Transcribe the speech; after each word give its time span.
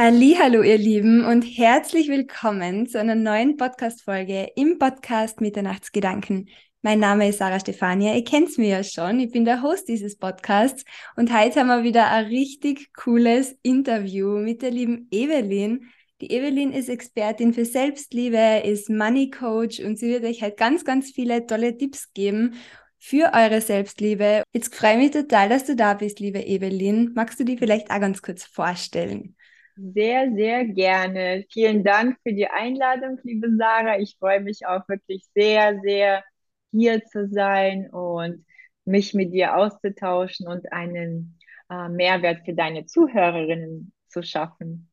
Hallo, 0.00 0.62
ihr 0.62 0.78
Lieben 0.78 1.24
und 1.24 1.42
herzlich 1.42 2.08
willkommen 2.08 2.86
zu 2.86 3.00
einer 3.00 3.16
neuen 3.16 3.56
Podcast-Folge 3.56 4.46
im 4.54 4.78
Podcast 4.78 5.40
Mitternachtsgedanken. 5.40 6.50
Mein 6.82 7.00
Name 7.00 7.28
ist 7.28 7.38
Sarah 7.38 7.58
Stefania, 7.58 8.14
ihr 8.14 8.22
kennt 8.22 8.56
mir 8.58 8.68
ja 8.68 8.84
schon, 8.84 9.18
ich 9.18 9.32
bin 9.32 9.44
der 9.44 9.60
Host 9.60 9.88
dieses 9.88 10.16
Podcasts 10.16 10.84
und 11.16 11.36
heute 11.36 11.58
haben 11.58 11.66
wir 11.66 11.82
wieder 11.82 12.12
ein 12.12 12.26
richtig 12.26 12.92
cooles 12.94 13.58
Interview 13.62 14.38
mit 14.38 14.62
der 14.62 14.70
lieben 14.70 15.08
Evelyn. 15.10 15.90
Die 16.20 16.30
Evelyn 16.30 16.72
ist 16.72 16.88
Expertin 16.88 17.52
für 17.52 17.64
Selbstliebe, 17.64 18.62
ist 18.64 18.90
Money 18.90 19.30
Coach 19.30 19.80
und 19.80 19.98
sie 19.98 20.10
wird 20.10 20.22
euch 20.22 20.42
halt 20.42 20.56
ganz, 20.56 20.84
ganz 20.84 21.10
viele 21.10 21.44
tolle 21.44 21.76
Tipps 21.76 22.12
geben 22.12 22.54
für 23.00 23.32
eure 23.34 23.60
Selbstliebe. 23.60 24.44
Jetzt 24.52 24.76
freue 24.76 24.92
ich 24.92 24.98
mich 24.98 25.10
total, 25.10 25.48
dass 25.48 25.64
du 25.64 25.74
da 25.74 25.94
bist, 25.94 26.20
liebe 26.20 26.38
Evelyn. 26.38 27.14
Magst 27.16 27.40
du 27.40 27.44
die 27.44 27.58
vielleicht 27.58 27.90
auch 27.90 27.98
ganz 27.98 28.22
kurz 28.22 28.44
vorstellen? 28.44 29.34
Sehr, 29.80 30.32
sehr 30.34 30.64
gerne. 30.64 31.44
Vielen 31.52 31.84
Dank 31.84 32.18
für 32.24 32.32
die 32.32 32.48
Einladung, 32.48 33.20
liebe 33.22 33.48
Sarah. 33.56 34.00
Ich 34.00 34.16
freue 34.18 34.40
mich 34.40 34.66
auch 34.66 34.88
wirklich 34.88 35.24
sehr, 35.36 35.78
sehr 35.82 36.24
hier 36.72 37.04
zu 37.04 37.28
sein 37.28 37.88
und 37.90 38.44
mich 38.84 39.14
mit 39.14 39.32
dir 39.32 39.56
auszutauschen 39.56 40.48
und 40.48 40.72
einen 40.72 41.38
äh, 41.70 41.88
Mehrwert 41.88 42.44
für 42.44 42.54
deine 42.54 42.86
Zuhörerinnen 42.86 43.92
zu 44.08 44.22
schaffen. 44.24 44.90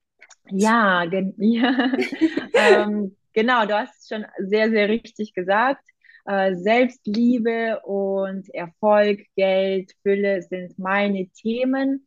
Ja, 0.51 1.05
gen 1.05 1.33
ja. 1.39 1.91
ähm, 2.53 3.15
genau, 3.33 3.65
du 3.65 3.75
hast 3.75 4.03
es 4.03 4.07
schon 4.07 4.25
sehr, 4.37 4.69
sehr 4.69 4.87
richtig 4.87 5.33
gesagt. 5.33 5.83
Äh, 6.25 6.55
Selbstliebe 6.57 7.81
und 7.81 8.53
Erfolg, 8.53 9.21
Geld, 9.35 9.93
Fülle 10.03 10.43
sind 10.43 10.77
meine 10.77 11.27
Themen 11.29 12.05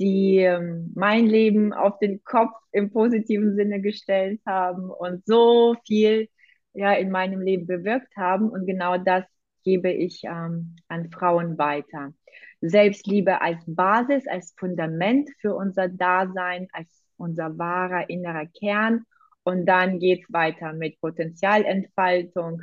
die 0.00 0.38
ähm, 0.38 0.92
mein 0.96 1.26
Leben 1.26 1.72
auf 1.74 1.98
den 1.98 2.24
Kopf 2.24 2.54
im 2.72 2.90
positiven 2.90 3.54
Sinne 3.54 3.80
gestellt 3.82 4.40
haben 4.46 4.90
und 4.90 5.24
so 5.26 5.76
viel 5.86 6.28
ja 6.72 6.94
in 6.94 7.10
meinem 7.10 7.42
Leben 7.42 7.66
bewirkt 7.66 8.16
haben. 8.16 8.48
Und 8.48 8.66
genau 8.66 8.96
das 8.96 9.24
gebe 9.62 9.92
ich 9.92 10.22
ähm, 10.24 10.76
an 10.88 11.10
Frauen 11.10 11.58
weiter. 11.58 12.14
Selbstliebe 12.62 13.42
als 13.42 13.62
Basis, 13.66 14.26
als 14.26 14.54
Fundament 14.56 15.28
für 15.40 15.54
unser 15.54 15.88
Dasein, 15.88 16.68
als 16.72 16.88
unser 17.18 17.58
wahrer 17.58 18.08
innerer 18.08 18.46
Kern. 18.46 19.04
Und 19.42 19.66
dann 19.66 19.98
geht 19.98 20.22
es 20.22 20.32
weiter 20.32 20.72
mit 20.72 20.98
Potenzialentfaltung, 21.00 22.62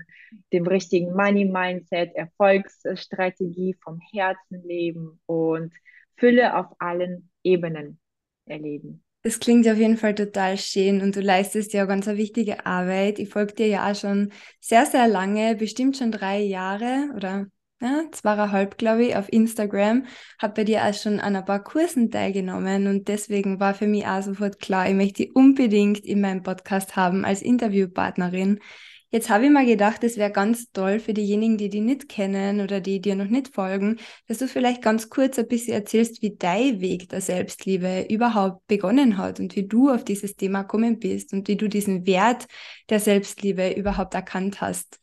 dem 0.54 0.66
richtigen 0.66 1.14
Money-Mindset, 1.14 2.16
Erfolgsstrategie 2.16 3.76
vom 3.84 4.00
Herzen 4.12 4.64
leben 4.64 5.20
und 5.26 5.74
Fülle 6.18 6.58
auf 6.58 6.68
allen 6.80 7.30
Ebenen 7.44 8.00
erleben. 8.46 9.04
Das 9.24 9.40
klingt 9.40 9.68
auf 9.68 9.78
jeden 9.78 9.98
Fall 9.98 10.16
total 10.16 10.58
schön 10.58 11.02
und 11.02 11.16
du 11.16 11.22
leistest 11.22 11.74
ja 11.74 11.86
ganz 11.86 12.08
eine 12.08 12.18
wichtige 12.18 12.66
Arbeit. 12.66 13.20
Ich 13.20 13.30
folge 13.30 13.54
dir 13.54 13.68
ja 13.68 13.92
auch 13.92 13.96
schon 13.96 14.32
sehr, 14.62 14.86
sehr 14.86 15.08
lange, 15.08 15.56
bestimmt 15.56 15.98
schon 15.98 16.12
drei 16.12 16.40
Jahre 16.40 17.10
oder 17.16 17.48
ja, 17.82 18.04
zweieinhalb, 18.12 18.78
glaube 18.78 19.06
ich, 19.06 19.16
auf 19.16 19.32
Instagram. 19.32 20.06
Habe 20.42 20.54
bei 20.54 20.64
dir 20.64 20.86
auch 20.86 20.94
schon 20.94 21.20
an 21.20 21.36
ein 21.36 21.46
paar 21.46 21.64
Kursen 21.64 22.10
teilgenommen 22.10 22.88
und 22.88 23.08
deswegen 23.08 23.60
war 23.60 23.74
für 23.74 23.88
mich 23.88 24.08
auch 24.08 24.22
sofort 24.22 24.60
klar, 24.60 24.88
ich 24.88 24.96
möchte 24.96 25.24
die 25.24 25.32
unbedingt 25.32 26.00
in 26.00 26.22
meinem 26.22 26.42
Podcast 26.42 26.96
haben 26.96 27.26
als 27.26 27.42
Interviewpartnerin. 27.42 28.60
Jetzt 29.10 29.30
habe 29.30 29.46
ich 29.46 29.52
mal 29.52 29.66
gedacht, 29.66 30.04
es 30.04 30.18
wäre 30.18 30.32
ganz 30.32 30.72
toll 30.74 31.00
für 31.00 31.14
diejenigen, 31.14 31.58
die 31.58 31.70
die 31.70 31.80
nicht 31.80 32.10
kennen 32.10 32.60
oder 32.60 32.82
die 32.82 33.00
dir 33.02 33.16
noch 33.16 33.28
nicht 33.28 33.54
folgen, 33.56 34.00
dass 34.28 34.40
du 34.40 34.48
vielleicht 34.48 34.82
ganz 34.82 35.10
kurz 35.10 35.40
ein 35.40 35.48
bisschen 35.48 35.74
erzählst, 35.74 36.22
wie 36.22 36.36
dein 36.36 36.82
Weg 36.82 37.08
der 37.10 37.22
Selbstliebe 37.22 38.06
überhaupt 38.10 38.68
begonnen 38.68 39.18
hat 39.18 39.40
und 39.40 39.56
wie 39.56 39.66
du 39.68 39.90
auf 39.90 40.04
dieses 40.04 40.36
Thema 40.36 40.64
gekommen 40.64 41.00
bist 41.00 41.32
und 41.34 41.48
wie 41.48 41.56
du 41.56 41.70
diesen 41.70 42.06
Wert 42.06 42.48
der 42.90 43.00
Selbstliebe 43.00 43.72
überhaupt 43.72 44.14
erkannt 44.14 44.60
hast. 44.60 45.00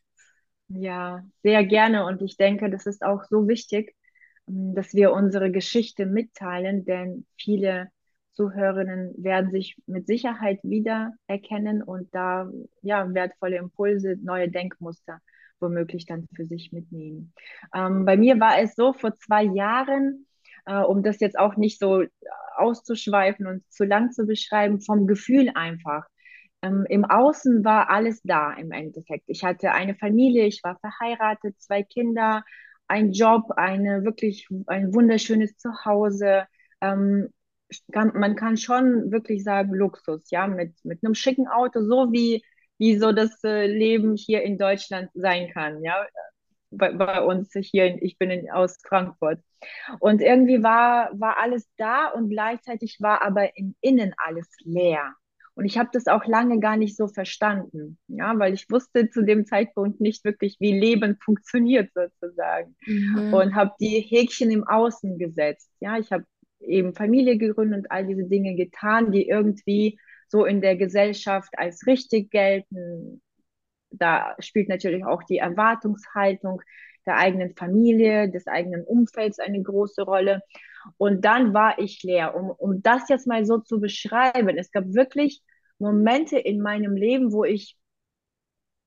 Ja, 0.68 1.22
sehr 1.42 1.64
gerne. 1.64 2.04
Und 2.06 2.22
ich 2.22 2.36
denke, 2.36 2.70
das 2.70 2.86
ist 2.86 3.02
auch 3.02 3.24
so 3.24 3.48
wichtig, 3.48 3.94
dass 4.46 4.94
wir 4.94 5.12
unsere 5.12 5.50
Geschichte 5.50 6.06
mitteilen, 6.06 6.84
denn 6.84 7.26
viele 7.36 7.90
Zuhörerinnen 8.34 9.14
werden 9.16 9.50
sich 9.50 9.76
mit 9.86 10.06
Sicherheit 10.06 10.60
wiedererkennen 10.62 11.82
und 11.82 12.14
da 12.14 12.50
ja 12.82 13.12
wertvolle 13.14 13.56
Impulse, 13.56 14.16
neue 14.22 14.50
Denkmuster 14.50 15.20
womöglich 15.60 16.06
dann 16.06 16.28
für 16.34 16.44
sich 16.44 16.72
mitnehmen. 16.72 17.32
Ähm, 17.74 18.04
bei 18.04 18.16
mir 18.16 18.38
war 18.40 18.60
es 18.60 18.74
so 18.74 18.92
vor 18.92 19.14
zwei 19.14 19.44
Jahren, 19.44 20.26
äh, 20.66 20.78
um 20.78 21.02
das 21.02 21.20
jetzt 21.20 21.38
auch 21.38 21.56
nicht 21.56 21.78
so 21.78 22.04
auszuschweifen 22.56 23.46
und 23.46 23.64
zu 23.72 23.84
lang 23.84 24.12
zu 24.12 24.26
beschreiben, 24.26 24.80
vom 24.80 25.06
Gefühl 25.06 25.50
einfach. 25.54 26.04
Ähm, 26.62 26.86
Im 26.88 27.04
Außen 27.04 27.64
war 27.64 27.90
alles 27.90 28.20
da 28.22 28.52
im 28.52 28.70
Endeffekt. 28.70 29.24
Ich 29.26 29.44
hatte 29.44 29.72
eine 29.72 29.94
Familie, 29.94 30.46
ich 30.46 30.60
war 30.62 30.78
verheiratet, 30.78 31.60
zwei 31.60 31.82
Kinder, 31.82 32.44
ein 32.86 33.12
Job, 33.12 33.50
eine 33.56 34.04
wirklich 34.04 34.48
ein 34.66 34.94
wunderschönes 34.94 35.56
Zuhause. 35.56 36.44
Ähm, 36.80 37.30
kann, 37.92 38.12
man 38.14 38.36
kann 38.36 38.56
schon 38.56 39.10
wirklich 39.10 39.44
sagen 39.44 39.74
Luxus, 39.74 40.30
ja, 40.30 40.46
mit, 40.46 40.74
mit 40.84 41.04
einem 41.04 41.14
schicken 41.14 41.48
Auto, 41.48 41.82
so 41.82 42.12
wie, 42.12 42.42
wie 42.78 42.98
so 42.98 43.12
das 43.12 43.42
äh, 43.44 43.66
Leben 43.66 44.16
hier 44.16 44.42
in 44.42 44.58
Deutschland 44.58 45.10
sein 45.14 45.50
kann, 45.52 45.82
ja, 45.82 46.06
bei, 46.70 46.92
bei 46.92 47.22
uns 47.22 47.50
hier, 47.52 48.02
ich 48.02 48.18
bin 48.18 48.30
in, 48.30 48.50
aus 48.50 48.78
Frankfurt. 48.86 49.40
Und 50.00 50.20
irgendwie 50.20 50.62
war, 50.62 51.10
war 51.18 51.38
alles 51.40 51.68
da 51.76 52.08
und 52.08 52.28
gleichzeitig 52.28 52.98
war 53.00 53.22
aber 53.22 53.56
im 53.56 53.74
Innen 53.80 54.14
alles 54.16 54.48
leer. 54.64 55.14
Und 55.56 55.66
ich 55.66 55.78
habe 55.78 55.90
das 55.92 56.08
auch 56.08 56.26
lange 56.26 56.58
gar 56.58 56.76
nicht 56.76 56.96
so 56.96 57.06
verstanden, 57.06 57.96
ja, 58.08 58.36
weil 58.38 58.54
ich 58.54 58.68
wusste 58.70 59.08
zu 59.08 59.22
dem 59.22 59.46
Zeitpunkt 59.46 60.00
nicht 60.00 60.24
wirklich, 60.24 60.56
wie 60.58 60.76
Leben 60.76 61.16
funktioniert 61.20 61.92
sozusagen. 61.94 62.76
Mhm. 62.86 63.32
Und 63.32 63.54
habe 63.54 63.72
die 63.80 64.00
Häkchen 64.00 64.50
im 64.50 64.66
Außen 64.66 65.16
gesetzt. 65.16 65.70
Ja, 65.78 65.96
ich 65.96 66.10
habe 66.10 66.24
eben 66.66 66.94
Familie 66.94 67.38
gegründet 67.38 67.80
und 67.80 67.90
all 67.90 68.06
diese 68.06 68.24
Dinge 68.24 68.54
getan, 68.54 69.12
die 69.12 69.28
irgendwie 69.28 69.98
so 70.28 70.44
in 70.44 70.60
der 70.60 70.76
Gesellschaft 70.76 71.50
als 71.56 71.86
richtig 71.86 72.30
gelten. 72.30 73.22
Da 73.90 74.34
spielt 74.40 74.68
natürlich 74.68 75.04
auch 75.04 75.22
die 75.22 75.38
Erwartungshaltung 75.38 76.60
der 77.06 77.16
eigenen 77.18 77.54
Familie, 77.54 78.30
des 78.30 78.46
eigenen 78.46 78.84
Umfelds 78.84 79.38
eine 79.38 79.62
große 79.62 80.02
Rolle. 80.02 80.42
Und 80.96 81.24
dann 81.24 81.54
war 81.54 81.78
ich 81.78 82.02
leer. 82.02 82.34
Um, 82.34 82.50
um 82.50 82.82
das 82.82 83.08
jetzt 83.08 83.26
mal 83.26 83.44
so 83.44 83.58
zu 83.58 83.80
beschreiben, 83.80 84.56
es 84.58 84.70
gab 84.70 84.92
wirklich 84.92 85.42
Momente 85.78 86.38
in 86.38 86.60
meinem 86.60 86.96
Leben, 86.96 87.32
wo 87.32 87.44
ich 87.44 87.76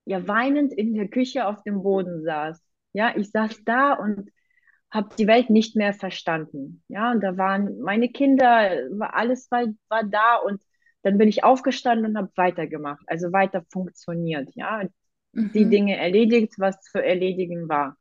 ja 0.06 0.28
weinend 0.28 0.74
in 0.74 0.94
der 0.94 1.08
Küche 1.10 1.48
auf 1.48 1.62
dem 1.64 1.84
Boden 1.84 2.24
saß. 2.24 2.62
Ja, 2.94 3.16
ich 3.16 3.30
saß 3.30 3.64
da 3.66 3.94
und 3.94 4.30
habe 4.92 5.10
die 5.18 5.28
Welt 5.28 5.50
nicht 5.50 5.76
mehr 5.76 5.94
verstanden. 5.94 6.84
Ja, 6.88 7.12
und 7.12 7.22
da 7.22 7.38
waren 7.38 7.80
meine 7.80 8.10
Kinder, 8.10 8.72
war 8.92 9.16
alles 9.16 9.50
war, 9.52 9.66
war 9.90 10.04
da 10.04 10.38
und 10.38 10.62
dann 11.04 11.18
bin 11.18 11.30
ich 11.30 11.44
aufgestanden 11.44 12.12
und 12.12 12.18
habe 12.18 12.32
weitergemacht, 12.36 13.04
also 13.08 13.32
weiter 13.32 13.64
funktioniert, 13.72 14.50
ja, 14.56 14.84
mhm. 15.34 15.52
die 15.54 15.70
Dinge 15.70 15.98
erledigt, 15.98 16.56
was 16.58 16.82
zu 16.82 17.04
erledigen 17.04 17.70
war. 17.70 17.98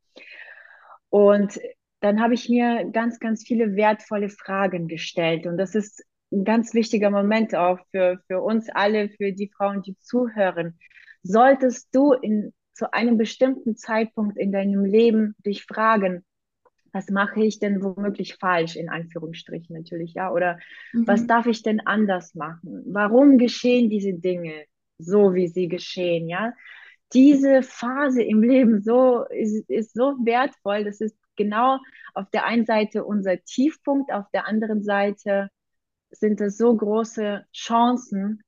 Und 1.08 1.60
dann 2.00 2.20
habe 2.20 2.34
ich 2.34 2.48
mir 2.48 2.90
ganz, 2.92 3.18
ganz 3.18 3.44
viele 3.44 3.76
wertvolle 3.76 4.28
Fragen 4.28 4.88
gestellt 4.88 5.46
und 5.46 5.56
das 5.56 5.74
ist 5.74 6.04
ein 6.32 6.44
ganz 6.44 6.74
wichtiger 6.74 7.10
Moment 7.10 7.54
auch 7.54 7.78
für, 7.90 8.18
für 8.26 8.40
uns 8.40 8.68
alle, 8.70 9.08
für 9.10 9.32
die 9.32 9.50
Frauen, 9.56 9.82
die 9.82 9.96
zuhören. 10.00 10.78
Solltest 11.22 11.94
du 11.94 12.12
in, 12.12 12.52
zu 12.72 12.92
einem 12.92 13.16
bestimmten 13.16 13.76
Zeitpunkt 13.76 14.36
in 14.36 14.52
deinem 14.52 14.84
Leben 14.84 15.34
dich 15.44 15.64
fragen, 15.64 16.24
was 16.96 17.10
mache 17.10 17.44
ich 17.44 17.58
denn 17.58 17.82
womöglich 17.82 18.37
falsch, 18.37 18.75
in 18.75 18.88
Anführungsstrichen 18.88 19.76
natürlich, 19.76 20.14
ja, 20.14 20.32
oder 20.32 20.58
mhm. 20.94 21.06
was 21.06 21.26
darf 21.26 21.44
ich 21.46 21.62
denn 21.62 21.81
anders 21.81 22.34
machen? 22.34 22.84
Warum 22.87 23.37
geschehen 23.37 23.90
diese 23.90 24.14
Dinge 24.14 24.64
so, 24.98 25.34
wie 25.34 25.46
sie 25.46 25.69
geschehen, 25.69 26.26
ja? 26.26 26.54
Diese 27.12 27.62
Phase 27.62 28.22
im 28.22 28.43
Leben 28.43 28.81
so 28.81 29.25
ist, 29.28 29.69
ist 29.69 29.93
so 29.94 30.16
wertvoll, 30.25 30.84
das 30.84 31.02
ist 31.02 31.16
genau 31.37 31.78
auf 32.14 32.31
der 32.31 32.46
einen 32.46 32.64
Seite 32.64 33.04
unser 33.04 33.44
Tiefpunkt, 33.44 34.10
auf 34.10 34.25
der 34.32 34.46
anderen 34.46 34.82
Seite 34.82 35.50
sind 36.10 36.40
es 36.40 36.56
so 36.56 36.75
große 36.75 37.44
Chancen, 37.52 38.43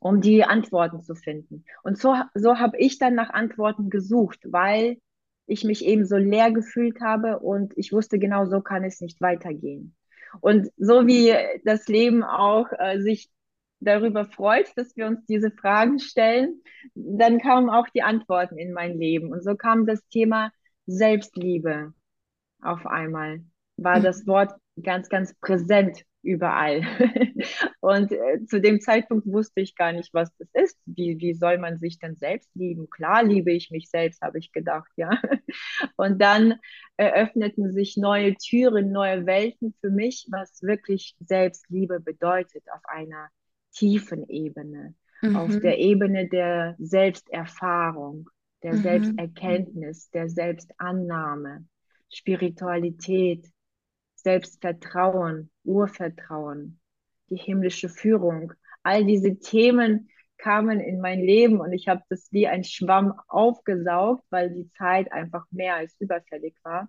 um 0.00 0.20
die 0.20 0.44
Antworten 0.44 1.00
zu 1.00 1.14
finden. 1.14 1.64
Und 1.82 1.98
so, 1.98 2.14
so 2.34 2.58
habe 2.58 2.76
ich 2.76 2.98
dann 2.98 3.14
nach 3.14 3.30
Antworten 3.30 3.88
gesucht, 3.88 4.40
weil 4.44 4.98
ich 5.46 5.64
mich 5.64 5.84
eben 5.84 6.04
so 6.06 6.16
leer 6.16 6.50
gefühlt 6.50 7.00
habe 7.00 7.38
und 7.38 7.72
ich 7.76 7.92
wusste 7.92 8.18
genau, 8.18 8.46
so 8.46 8.60
kann 8.60 8.84
es 8.84 9.00
nicht 9.00 9.20
weitergehen. 9.20 9.94
Und 10.40 10.70
so 10.76 11.06
wie 11.06 11.34
das 11.64 11.86
Leben 11.88 12.22
auch 12.22 12.66
äh, 12.78 13.00
sich 13.00 13.30
darüber 13.80 14.24
freut, 14.24 14.66
dass 14.76 14.96
wir 14.96 15.06
uns 15.06 15.24
diese 15.26 15.50
Fragen 15.50 15.98
stellen, 15.98 16.62
dann 16.94 17.40
kamen 17.40 17.70
auch 17.70 17.88
die 17.94 18.02
Antworten 18.02 18.58
in 18.58 18.72
mein 18.72 18.98
Leben. 18.98 19.32
Und 19.32 19.42
so 19.42 19.54
kam 19.54 19.86
das 19.86 20.06
Thema 20.08 20.50
Selbstliebe 20.86 21.92
auf 22.62 22.86
einmal, 22.86 23.40
war 23.76 24.00
das 24.00 24.26
Wort 24.26 24.54
ganz, 24.82 25.08
ganz 25.08 25.34
präsent 25.40 26.04
überall. 26.26 26.82
Und 27.80 28.12
äh, 28.12 28.44
zu 28.46 28.60
dem 28.60 28.80
Zeitpunkt 28.80 29.26
wusste 29.26 29.60
ich 29.60 29.76
gar 29.76 29.92
nicht, 29.92 30.12
was 30.12 30.34
das 30.36 30.48
ist. 30.52 30.78
Wie, 30.84 31.18
wie 31.18 31.34
soll 31.34 31.58
man 31.58 31.78
sich 31.78 31.98
denn 31.98 32.16
selbst 32.16 32.50
lieben? 32.54 32.90
Klar 32.90 33.22
liebe 33.22 33.52
ich 33.52 33.70
mich 33.70 33.88
selbst, 33.88 34.20
habe 34.20 34.38
ich 34.38 34.52
gedacht, 34.52 34.90
ja. 34.96 35.10
Und 35.96 36.20
dann 36.20 36.56
eröffneten 36.96 37.72
sich 37.72 37.96
neue 37.96 38.34
Türen, 38.34 38.92
neue 38.92 39.26
Welten 39.26 39.74
für 39.80 39.90
mich, 39.90 40.26
was 40.30 40.62
wirklich 40.62 41.16
Selbstliebe 41.20 42.00
bedeutet 42.00 42.64
auf 42.72 42.82
einer 42.84 43.28
tiefen 43.72 44.28
Ebene, 44.28 44.94
mhm. 45.22 45.36
auf 45.36 45.60
der 45.60 45.78
Ebene 45.78 46.28
der 46.28 46.74
Selbsterfahrung, 46.78 48.28
der 48.62 48.74
mhm. 48.74 48.82
Selbsterkenntnis, 48.82 50.10
der 50.10 50.28
Selbstannahme, 50.28 51.66
Spiritualität, 52.12 53.46
Selbstvertrauen, 54.26 55.52
Urvertrauen, 55.62 56.80
die 57.30 57.36
himmlische 57.36 57.88
Führung. 57.88 58.54
All 58.82 59.04
diese 59.04 59.38
Themen 59.38 60.08
kamen 60.36 60.80
in 60.80 61.00
mein 61.00 61.20
Leben 61.20 61.60
und 61.60 61.72
ich 61.72 61.86
habe 61.86 62.02
das 62.08 62.26
wie 62.32 62.48
ein 62.48 62.64
Schwamm 62.64 63.14
aufgesaugt, 63.28 64.24
weil 64.30 64.50
die 64.50 64.68
Zeit 64.72 65.12
einfach 65.12 65.44
mehr 65.52 65.76
als 65.76 65.94
überfällig 66.00 66.56
war. 66.64 66.88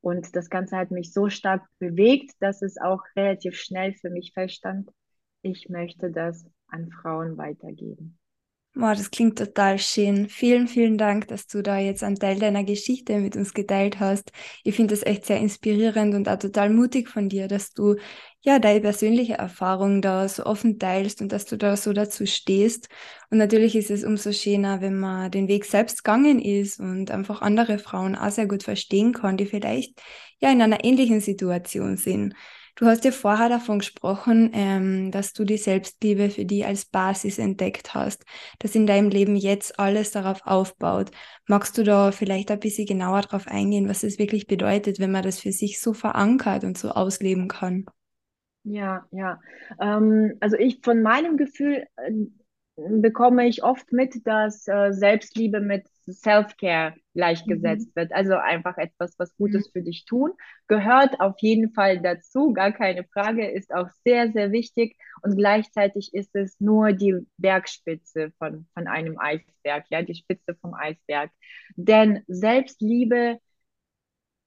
Und 0.00 0.36
das 0.36 0.48
Ganze 0.50 0.76
hat 0.76 0.92
mich 0.92 1.12
so 1.12 1.28
stark 1.30 1.66
bewegt, 1.80 2.36
dass 2.38 2.62
es 2.62 2.78
auch 2.78 3.02
relativ 3.16 3.56
schnell 3.56 3.94
für 3.94 4.10
mich 4.10 4.30
feststand, 4.32 4.88
ich 5.42 5.68
möchte 5.68 6.12
das 6.12 6.46
an 6.68 6.92
Frauen 6.92 7.38
weitergeben. 7.38 8.19
Wow, 8.74 8.94
das 8.96 9.10
klingt 9.10 9.36
total 9.36 9.78
schön. 9.80 10.28
Vielen, 10.28 10.68
vielen 10.68 10.96
Dank, 10.96 11.26
dass 11.26 11.48
du 11.48 11.60
da 11.60 11.78
jetzt 11.78 12.04
einen 12.04 12.16
Teil 12.16 12.38
deiner 12.38 12.62
Geschichte 12.62 13.18
mit 13.18 13.34
uns 13.36 13.52
geteilt 13.52 13.98
hast. 13.98 14.30
Ich 14.62 14.76
finde 14.76 14.94
das 14.94 15.04
echt 15.04 15.26
sehr 15.26 15.38
inspirierend 15.40 16.14
und 16.14 16.28
auch 16.28 16.38
total 16.38 16.70
mutig 16.70 17.08
von 17.08 17.28
dir, 17.28 17.48
dass 17.48 17.72
du 17.72 17.96
ja 18.42 18.60
deine 18.60 18.80
persönliche 18.80 19.34
Erfahrung 19.34 20.00
da 20.02 20.28
so 20.28 20.44
offen 20.46 20.78
teilst 20.78 21.20
und 21.20 21.32
dass 21.32 21.46
du 21.46 21.58
da 21.58 21.76
so 21.76 21.92
dazu 21.92 22.26
stehst. 22.26 22.88
Und 23.28 23.38
natürlich 23.38 23.74
ist 23.74 23.90
es 23.90 24.04
umso 24.04 24.30
schöner, 24.32 24.80
wenn 24.80 24.98
man 24.98 25.32
den 25.32 25.48
Weg 25.48 25.64
selbst 25.64 26.04
gegangen 26.04 26.40
ist 26.40 26.78
und 26.78 27.10
einfach 27.10 27.42
andere 27.42 27.78
Frauen 27.80 28.14
auch 28.14 28.30
sehr 28.30 28.46
gut 28.46 28.62
verstehen 28.62 29.12
kann, 29.12 29.36
die 29.36 29.46
vielleicht 29.46 30.00
ja 30.38 30.50
in 30.52 30.62
einer 30.62 30.84
ähnlichen 30.84 31.20
Situation 31.20 31.96
sind. 31.96 32.34
Du 32.80 32.86
hast 32.86 33.04
ja 33.04 33.10
vorher 33.10 33.50
davon 33.50 33.80
gesprochen, 33.80 34.52
ähm, 34.54 35.10
dass 35.10 35.34
du 35.34 35.44
die 35.44 35.58
Selbstliebe 35.58 36.30
für 36.30 36.46
die 36.46 36.64
als 36.64 36.86
Basis 36.86 37.38
entdeckt 37.38 37.92
hast, 37.92 38.24
dass 38.58 38.74
in 38.74 38.86
deinem 38.86 39.10
Leben 39.10 39.36
jetzt 39.36 39.78
alles 39.78 40.12
darauf 40.12 40.40
aufbaut. 40.46 41.10
Magst 41.46 41.76
du 41.76 41.84
da 41.84 42.10
vielleicht 42.10 42.50
ein 42.50 42.58
bisschen 42.58 42.86
genauer 42.86 43.20
darauf 43.20 43.46
eingehen, 43.48 43.86
was 43.86 44.02
es 44.02 44.18
wirklich 44.18 44.46
bedeutet, 44.46 44.98
wenn 44.98 45.10
man 45.10 45.22
das 45.22 45.40
für 45.40 45.52
sich 45.52 45.78
so 45.78 45.92
verankert 45.92 46.64
und 46.64 46.78
so 46.78 46.88
ausleben 46.88 47.48
kann? 47.48 47.84
Ja, 48.64 49.06
ja. 49.10 49.38
Ähm, 49.78 50.38
also 50.40 50.56
ich 50.56 50.80
von 50.82 51.02
meinem 51.02 51.36
Gefühl 51.36 51.84
äh, 51.96 52.12
bekomme 52.76 53.46
ich 53.46 53.62
oft 53.62 53.92
mit, 53.92 54.26
dass 54.26 54.66
äh, 54.68 54.92
Selbstliebe 54.92 55.60
mit 55.60 55.86
Self-Care 56.12 56.94
gleichgesetzt 57.14 57.88
mhm. 57.88 58.00
wird. 58.00 58.12
Also 58.12 58.34
einfach 58.34 58.76
etwas, 58.78 59.18
was 59.18 59.36
Gutes 59.36 59.68
mhm. 59.68 59.70
für 59.72 59.82
dich 59.82 60.04
tun. 60.04 60.32
Gehört 60.68 61.20
auf 61.20 61.36
jeden 61.40 61.72
Fall 61.72 62.00
dazu, 62.00 62.52
gar 62.52 62.72
keine 62.72 63.04
Frage, 63.04 63.50
ist 63.50 63.72
auch 63.72 63.88
sehr, 64.04 64.30
sehr 64.32 64.52
wichtig. 64.52 64.96
Und 65.22 65.36
gleichzeitig 65.36 66.14
ist 66.14 66.34
es 66.34 66.58
nur 66.60 66.92
die 66.92 67.26
Bergspitze 67.36 68.32
von, 68.38 68.66
von 68.74 68.86
einem 68.86 69.18
Eisberg, 69.18 69.84
ja, 69.90 70.02
die 70.02 70.14
Spitze 70.14 70.54
vom 70.60 70.74
Eisberg. 70.74 71.30
Denn 71.76 72.22
Selbstliebe 72.26 73.38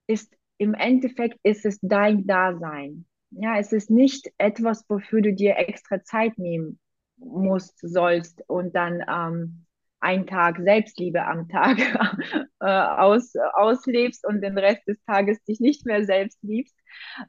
ist 0.06 0.34
im 0.58 0.74
Endeffekt 0.74 1.38
ist 1.42 1.66
es 1.66 1.78
dein 1.82 2.26
Dasein. 2.26 3.06
Ja, 3.30 3.58
es 3.58 3.72
ist 3.72 3.90
nicht 3.90 4.30
etwas, 4.38 4.84
wofür 4.88 5.20
du 5.20 5.32
dir 5.32 5.56
extra 5.56 6.02
Zeit 6.04 6.38
nehmen 6.38 6.78
musst, 7.16 7.78
sollst 7.80 8.42
und 8.48 8.74
dann 8.74 9.02
ähm, 9.08 9.63
einen 10.04 10.26
Tag 10.26 10.58
Selbstliebe 10.58 11.24
am 11.24 11.48
Tag 11.48 11.78
äh, 12.60 12.66
aus, 12.66 13.34
auslebst 13.54 14.26
und 14.26 14.42
den 14.42 14.58
Rest 14.58 14.86
des 14.86 15.02
Tages 15.06 15.42
dich 15.44 15.60
nicht 15.60 15.86
mehr 15.86 16.04
selbst 16.04 16.38
liebst, 16.42 16.76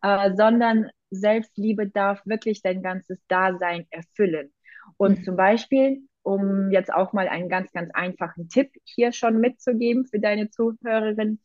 äh, 0.02 0.36
sondern 0.36 0.90
Selbstliebe 1.10 1.88
darf 1.90 2.22
wirklich 2.26 2.62
dein 2.62 2.84
ganzes 2.84 3.18
Dasein 3.28 3.88
erfüllen. 3.90 4.52
Und 4.98 5.20
mhm. 5.20 5.24
zum 5.24 5.36
Beispiel, 5.38 6.02
um 6.22 6.70
jetzt 6.72 6.94
auch 6.94 7.14
mal 7.14 7.28
einen 7.28 7.50
ganz, 7.50 7.72
ganz 7.72 7.90
einfachen 7.94 8.50
Tipp 8.50 8.72
hier 8.84 9.14
schon 9.14 9.40
mitzugeben 9.40 10.06
für 10.06 10.20
deine 10.20 10.50
Zuhörerin, 10.50 11.40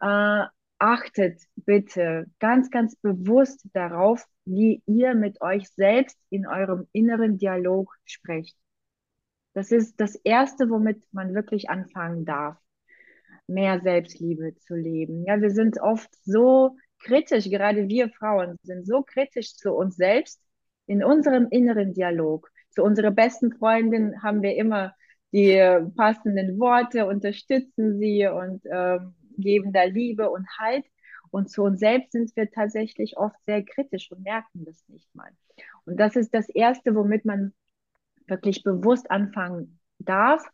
äh, 0.00 0.44
achtet 0.78 1.40
bitte 1.54 2.26
ganz, 2.40 2.70
ganz 2.70 2.96
bewusst 2.96 3.64
darauf, 3.72 4.26
wie 4.44 4.82
ihr 4.86 5.14
mit 5.14 5.40
euch 5.40 5.68
selbst 5.68 6.18
in 6.28 6.44
eurem 6.44 6.88
inneren 6.92 7.38
Dialog 7.38 7.94
sprecht. 8.04 8.56
Das 9.54 9.70
ist 9.70 10.00
das 10.00 10.14
Erste, 10.16 10.70
womit 10.70 11.02
man 11.12 11.34
wirklich 11.34 11.68
anfangen 11.68 12.24
darf, 12.24 12.56
mehr 13.46 13.80
Selbstliebe 13.80 14.54
zu 14.56 14.74
leben. 14.74 15.24
Ja, 15.26 15.40
wir 15.40 15.50
sind 15.50 15.80
oft 15.80 16.08
so 16.24 16.76
kritisch, 17.00 17.50
gerade 17.50 17.88
wir 17.88 18.08
Frauen 18.10 18.56
sind 18.62 18.86
so 18.86 19.02
kritisch 19.02 19.54
zu 19.56 19.72
uns 19.72 19.96
selbst 19.96 20.40
in 20.86 21.04
unserem 21.04 21.48
inneren 21.50 21.92
Dialog. 21.92 22.50
Zu 22.70 22.82
unserer 22.82 23.10
besten 23.10 23.52
Freundin 23.52 24.22
haben 24.22 24.42
wir 24.42 24.56
immer 24.56 24.94
die 25.32 25.58
passenden 25.96 26.58
Worte, 26.58 27.06
unterstützen 27.06 27.98
sie 27.98 28.26
und 28.26 28.64
äh, 28.66 28.98
geben 29.38 29.72
da 29.72 29.84
Liebe 29.84 30.30
und 30.30 30.46
Halt. 30.58 30.84
Und 31.30 31.50
zu 31.50 31.62
uns 31.62 31.80
selbst 31.80 32.12
sind 32.12 32.30
wir 32.36 32.50
tatsächlich 32.50 33.16
oft 33.16 33.42
sehr 33.44 33.64
kritisch 33.64 34.10
und 34.12 34.22
merken 34.22 34.64
das 34.66 34.86
nicht 34.88 35.14
mal. 35.14 35.30
Und 35.86 35.98
das 35.98 36.16
ist 36.16 36.34
das 36.34 36.48
Erste, 36.50 36.94
womit 36.94 37.24
man 37.24 37.54
wirklich 38.26 38.62
bewusst 38.62 39.10
anfangen 39.10 39.78
darf 39.98 40.44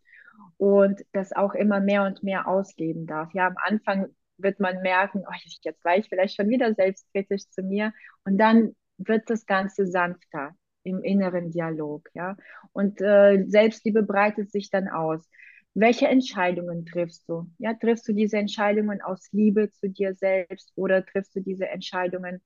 und 0.57 1.01
das 1.13 1.33
auch 1.33 1.55
immer 1.55 1.81
mehr 1.81 2.05
und 2.05 2.23
mehr 2.23 2.49
ausleben 2.49 3.07
darf. 3.07 3.33
Ja, 3.33 3.47
am 3.47 3.57
Anfang 3.59 4.07
wird 4.37 4.61
man 4.61 4.83
merken, 4.83 5.25
oh, 5.27 5.35
jetzt 5.63 5.85
war 5.85 5.97
ich 5.97 6.09
vielleicht 6.09 6.37
schon 6.37 6.49
wieder 6.49 6.75
selbstkritisch 6.75 7.49
zu 7.51 7.63
mir 7.63 7.93
und 8.25 8.39
dann 8.39 8.75
wird 8.99 9.31
das 9.31 9.47
Ganze 9.47 9.87
sanfter 9.87 10.55
im 10.83 11.03
inneren 11.03 11.51
Dialog, 11.51 12.09
ja. 12.15 12.37
Und 12.73 13.01
äh, 13.01 13.45
Selbstliebe 13.47 14.03
breitet 14.03 14.51
sich 14.51 14.71
dann 14.71 14.89
aus. 14.89 15.29
Welche 15.75 16.09
Entscheidungen 16.09 16.87
triffst 16.87 17.29
du? 17.29 17.51
Ja, 17.59 17.75
triffst 17.75 18.09
du 18.09 18.13
diese 18.13 18.39
Entscheidungen 18.39 19.01
aus 19.03 19.29
Liebe 19.33 19.71
zu 19.71 19.89
dir 19.89 20.15
selbst 20.15 20.73
oder 20.75 21.05
triffst 21.05 21.37
du 21.37 21.41
diese 21.41 21.69
Entscheidungen 21.69 22.43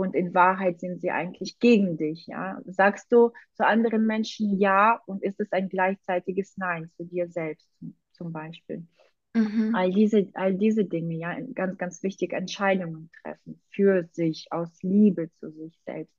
und 0.00 0.14
in 0.14 0.34
Wahrheit 0.34 0.80
sind 0.80 1.00
sie 1.00 1.10
eigentlich 1.10 1.58
gegen 1.58 1.96
dich. 1.96 2.26
Ja? 2.26 2.60
Sagst 2.66 3.12
du 3.12 3.32
zu 3.54 3.66
anderen 3.66 4.06
Menschen 4.06 4.58
Ja 4.58 5.00
und 5.06 5.22
ist 5.22 5.40
es 5.40 5.52
ein 5.52 5.68
gleichzeitiges 5.68 6.56
Nein 6.56 6.90
zu 6.96 7.04
dir 7.04 7.28
selbst 7.28 7.68
zum 8.12 8.32
Beispiel? 8.32 8.86
Mhm. 9.34 9.74
All, 9.74 9.92
diese, 9.92 10.28
all 10.34 10.54
diese 10.54 10.84
Dinge, 10.84 11.14
ja, 11.14 11.38
ganz, 11.54 11.78
ganz 11.78 12.02
wichtig, 12.02 12.32
Entscheidungen 12.32 13.10
treffen 13.22 13.60
für 13.70 14.08
sich, 14.12 14.48
aus 14.50 14.82
Liebe 14.82 15.30
zu 15.38 15.50
sich 15.52 15.78
selbst. 15.86 16.14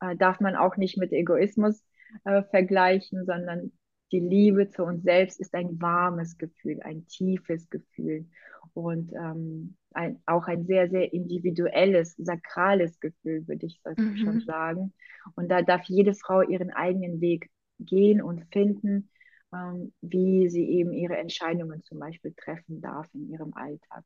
Äh, 0.00 0.16
darf 0.16 0.40
man 0.40 0.56
auch 0.56 0.76
nicht 0.76 0.96
mit 0.96 1.12
Egoismus 1.12 1.84
äh, 2.24 2.42
vergleichen, 2.44 3.26
sondern 3.26 3.72
die 4.12 4.20
Liebe 4.20 4.68
zu 4.70 4.84
uns 4.84 5.02
selbst 5.02 5.40
ist 5.40 5.54
ein 5.54 5.80
warmes 5.80 6.38
Gefühl, 6.38 6.80
ein 6.82 7.06
tiefes 7.06 7.68
Gefühl 7.70 8.26
und 8.74 9.12
ähm, 9.12 9.76
ein, 9.92 10.22
auch 10.26 10.46
ein 10.46 10.66
sehr, 10.66 10.88
sehr 10.90 11.12
individuelles, 11.12 12.14
sakrales 12.16 13.00
Gefühl, 13.00 13.46
würde 13.48 13.66
ich 13.66 13.80
mhm. 13.96 14.16
schon 14.16 14.40
sagen. 14.40 14.92
Und 15.34 15.50
da 15.50 15.62
darf 15.62 15.84
jede 15.84 16.14
Frau 16.14 16.42
ihren 16.42 16.70
eigenen 16.70 17.20
Weg 17.20 17.50
gehen 17.78 18.22
und 18.22 18.44
finden, 18.52 19.10
ähm, 19.52 19.92
wie 20.02 20.48
sie 20.48 20.68
eben 20.68 20.92
ihre 20.92 21.16
Entscheidungen 21.16 21.82
zum 21.84 21.98
Beispiel 21.98 22.34
treffen 22.36 22.80
darf 22.80 23.08
in 23.14 23.30
ihrem 23.30 23.54
Alltag. 23.54 24.04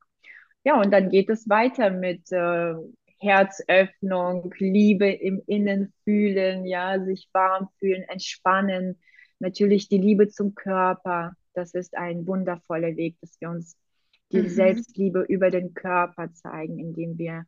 Ja, 0.63 0.79
und 0.79 0.91
dann 0.91 1.09
geht 1.09 1.29
es 1.29 1.49
weiter 1.49 1.89
mit 1.89 2.31
äh, 2.31 2.75
Herzöffnung, 3.19 4.53
Liebe 4.57 5.09
im 5.11 5.41
Innen 5.47 5.93
fühlen, 6.03 6.65
ja, 6.65 7.03
sich 7.03 7.29
warm 7.33 7.69
fühlen, 7.79 8.03
entspannen. 8.03 8.99
Natürlich 9.41 9.89
die 9.89 9.97
Liebe 9.97 10.29
zum 10.29 10.53
Körper. 10.53 11.33
Das 11.53 11.73
ist 11.73 11.97
ein 11.97 12.27
wundervoller 12.27 12.95
Weg, 12.95 13.17
dass 13.21 13.39
wir 13.41 13.49
uns 13.49 13.75
die 14.31 14.43
mhm. 14.43 14.49
Selbstliebe 14.49 15.21
über 15.21 15.49
den 15.49 15.73
Körper 15.73 16.31
zeigen, 16.33 16.79
indem 16.79 17.17
wir 17.17 17.45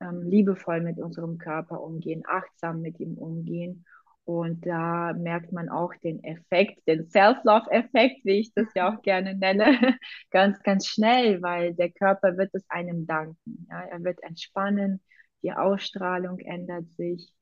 ähm, 0.00 0.22
liebevoll 0.22 0.80
mit 0.80 0.98
unserem 0.98 1.38
Körper 1.38 1.80
umgehen, 1.80 2.24
achtsam 2.26 2.82
mit 2.82 2.98
ihm 2.98 3.14
umgehen. 3.14 3.84
Und 4.24 4.66
da 4.66 5.14
merkt 5.14 5.52
man 5.52 5.68
auch 5.68 5.94
den 6.02 6.22
Effekt, 6.22 6.86
den 6.86 7.08
Self-Love-Effekt, 7.08 8.24
wie 8.24 8.40
ich 8.40 8.52
das 8.52 8.66
ja 8.74 8.92
auch 8.92 9.00
gerne 9.00 9.34
nenne, 9.34 9.96
ganz, 10.30 10.60
ganz 10.62 10.86
schnell, 10.86 11.40
weil 11.40 11.72
der 11.74 11.90
Körper 11.90 12.36
wird 12.36 12.50
es 12.52 12.68
einem 12.68 13.06
danken. 13.06 13.66
Ja? 13.70 13.80
Er 13.84 14.02
wird 14.02 14.22
entspannen, 14.22 15.00
die 15.42 15.52
Ausstrahlung 15.52 16.40
ändert 16.40 16.90
sich 16.96 17.32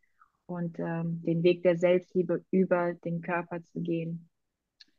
und 0.47 0.79
ähm, 0.79 1.23
den 1.25 1.43
Weg 1.43 1.63
der 1.63 1.77
Selbstliebe 1.77 2.45
über 2.51 2.95
den 3.05 3.21
Körper 3.21 3.63
zu 3.63 3.81
gehen, 3.81 4.29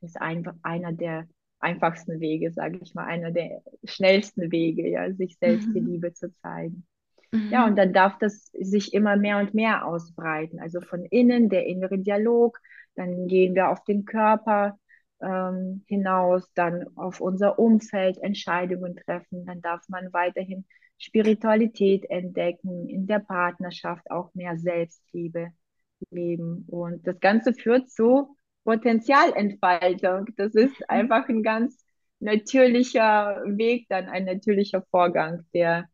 ist 0.02 0.20
einfach 0.20 0.56
einer 0.62 0.94
der 0.94 1.28
einfachsten 1.60 2.20
Wege, 2.20 2.52
sage 2.52 2.80
ich 2.82 2.94
mal, 2.94 3.06
einer 3.06 3.32
der 3.32 3.62
schnellsten 3.84 4.52
Wege, 4.52 4.88
ja, 4.88 5.12
sich 5.14 5.38
selbst 5.38 5.70
mhm. 5.70 5.74
die 5.74 5.80
Liebe 5.80 6.14
zu 6.14 6.32
zeigen. 6.32 6.86
Mhm. 7.32 7.50
Ja, 7.52 7.66
und 7.66 7.76
dann 7.78 7.94
darf 7.94 8.18
das 8.20 8.52
sich 8.54 8.94
immer 8.94 9.16
mehr 9.16 9.40
und 9.40 9.54
mehr 9.54 9.86
ausbreiten. 9.86 10.60
Also 10.60 10.82
von 10.82 11.06
innen, 11.06 11.50
der 11.50 11.66
innere 11.66 11.98
Dialog, 11.98 12.60
dann 12.96 13.28
gehen 13.28 13.56
wir 13.56 13.70
auf 13.70 13.84
den 13.84 14.06
Körper 14.06 14.78
ähm, 15.22 15.84
hinaus, 15.88 16.52
dann 16.54 16.86
auf 16.96 17.22
unser 17.22 17.60
Umfeld 17.60 18.18
Entscheidungen 18.20 18.96
treffen. 18.96 19.46
Dann 19.46 19.62
darf 19.62 19.82
man 19.90 20.14
weiterhin 20.14 20.66
Spiritualität 20.98 22.10
entdecken, 22.10 22.90
in 22.90 23.08
der 23.08 23.20
Partnerschaft 23.20 24.10
auch 24.10 24.34
mehr 24.34 24.58
Selbstliebe 24.58 25.52
leben. 26.10 26.66
Und 26.68 27.06
das 27.06 27.20
Ganze 27.20 27.54
führt 27.54 27.90
zu 27.90 28.36
Potenzialentfaltung. 28.64 30.28
Das 30.38 30.54
ist 30.56 30.80
mhm. 30.80 30.86
einfach 30.88 31.30
ein 31.30 31.44
ganz 31.44 31.86
natürlicher 32.20 33.44
Weg, 33.46 33.88
dann 33.90 34.08
ein 34.08 34.26
natürlicher 34.26 34.84
Vorgang, 34.90 35.46
der 35.54 35.88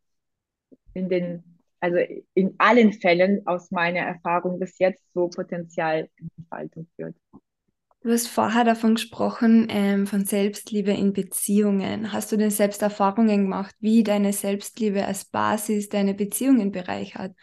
in 0.94 1.08
den, 1.08 1.60
also 1.80 1.98
in 2.34 2.54
allen 2.58 2.92
Fällen 2.92 3.46
aus 3.46 3.70
meiner 3.70 4.00
Erfahrung 4.00 4.58
bis 4.58 4.78
jetzt 4.78 5.04
so 5.12 5.28
Potenzialentfaltung 5.28 6.88
führt. 6.96 7.16
Du 8.04 8.10
hast 8.12 8.28
vorher 8.28 8.62
davon 8.64 8.94
gesprochen, 8.94 9.66
ähm, 9.70 10.06
von 10.06 10.24
Selbstliebe 10.26 10.92
in 10.92 11.12
Beziehungen. 11.12 12.12
Hast 12.12 12.30
du 12.30 12.36
denn 12.36 12.50
selbst 12.50 12.82
Erfahrungen 12.82 13.42
gemacht, 13.44 13.74
wie 13.80 14.04
deine 14.04 14.32
Selbstliebe 14.32 15.04
als 15.06 15.24
Basis 15.24 15.88
deine 15.88 16.14
Beziehungen 16.14 16.70
bereichert? 16.70 17.34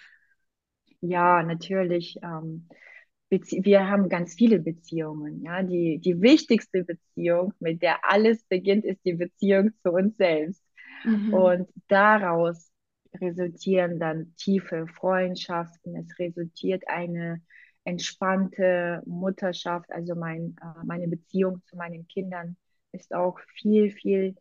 Ja, 1.02 1.44
natürlich. 1.44 2.18
Ähm, 2.24 2.68
wir 3.30 3.88
haben 3.90 4.10
ganz 4.10 4.36
viele 4.36 4.60
Beziehungen. 4.60 5.44
Ja, 5.44 5.64
die, 5.64 6.00
die 6.00 6.22
wichtigste 6.22 6.84
Beziehung, 6.84 7.54
mit 7.60 7.82
der 7.82 8.00
alles 8.12 8.44
beginnt, 8.46 8.86
ist 8.86 9.04
die 9.06 9.14
Beziehung 9.14 9.72
zu 9.84 9.92
uns 9.92 10.18
selbst. 10.18 10.64
Mhm. 11.04 11.52
Und 11.52 11.70
daraus 11.88 12.72
resultieren 13.20 14.00
dann 14.00 14.36
tiefe 14.38 14.88
Freundschaften. 14.88 15.96
Es 15.98 16.20
resultiert 16.20 16.84
eine 16.88 17.42
entspannte 17.84 19.02
Mutterschaft, 19.06 19.92
also 19.92 20.16
mein, 20.16 20.56
äh, 20.62 20.86
meine 20.86 21.08
Beziehung 21.08 21.62
zu 21.66 21.76
meinen 21.76 22.08
Kindern 22.08 22.58
ist 22.92 23.14
auch 23.14 23.40
viel, 23.56 23.92
viel 23.92 24.36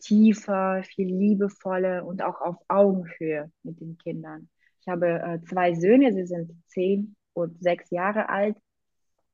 tiefer, 0.00 0.82
viel 0.82 1.08
liebevoller 1.08 2.04
und 2.04 2.22
auch 2.22 2.40
auf 2.40 2.56
Augenhöhe 2.68 3.52
mit 3.62 3.80
den 3.80 3.98
Kindern. 3.98 4.48
Ich 4.80 4.88
habe 4.88 5.20
äh, 5.20 5.40
zwei 5.42 5.74
Söhne, 5.74 6.12
sie 6.12 6.26
sind 6.26 6.52
zehn 6.66 7.14
und 7.34 7.62
sechs 7.62 7.90
Jahre 7.90 8.28
alt. 8.28 8.56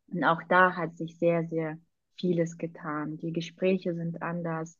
Und 0.09 0.25
auch 0.25 0.43
da 0.49 0.77
hat 0.77 0.97
sich 0.97 1.19
sehr, 1.19 1.47
sehr 1.47 1.79
vieles 2.19 2.59
getan. 2.59 3.17
Die 3.19 3.33
Gespräche 3.33 3.95
sind 3.95 4.23
anders. 4.23 4.79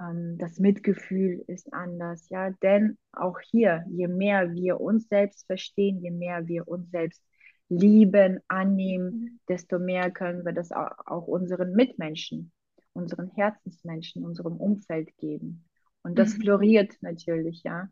Ähm, 0.00 0.36
das 0.38 0.58
Mitgefühl 0.58 1.44
ist 1.46 1.72
anders. 1.72 2.28
Ja, 2.28 2.50
denn 2.62 2.98
auch 3.12 3.38
hier, 3.40 3.84
je 3.88 4.08
mehr 4.08 4.52
wir 4.52 4.80
uns 4.80 5.08
selbst 5.08 5.46
verstehen, 5.46 6.00
je 6.02 6.10
mehr 6.10 6.46
wir 6.48 6.66
uns 6.68 6.90
selbst 6.90 7.22
lieben, 7.70 8.40
annehmen, 8.48 9.10
mhm. 9.10 9.40
desto 9.48 9.78
mehr 9.78 10.10
können 10.10 10.44
wir 10.44 10.52
das 10.52 10.70
auch 10.72 11.26
unseren 11.26 11.72
Mitmenschen, 11.72 12.52
unseren 12.92 13.30
Herzensmenschen, 13.30 14.24
unserem 14.24 14.56
Umfeld 14.56 15.16
geben. 15.16 15.64
Und 16.02 16.18
das 16.18 16.36
mhm. 16.36 16.42
floriert 16.42 16.92
natürlich, 17.00 17.62
ja. 17.62 17.88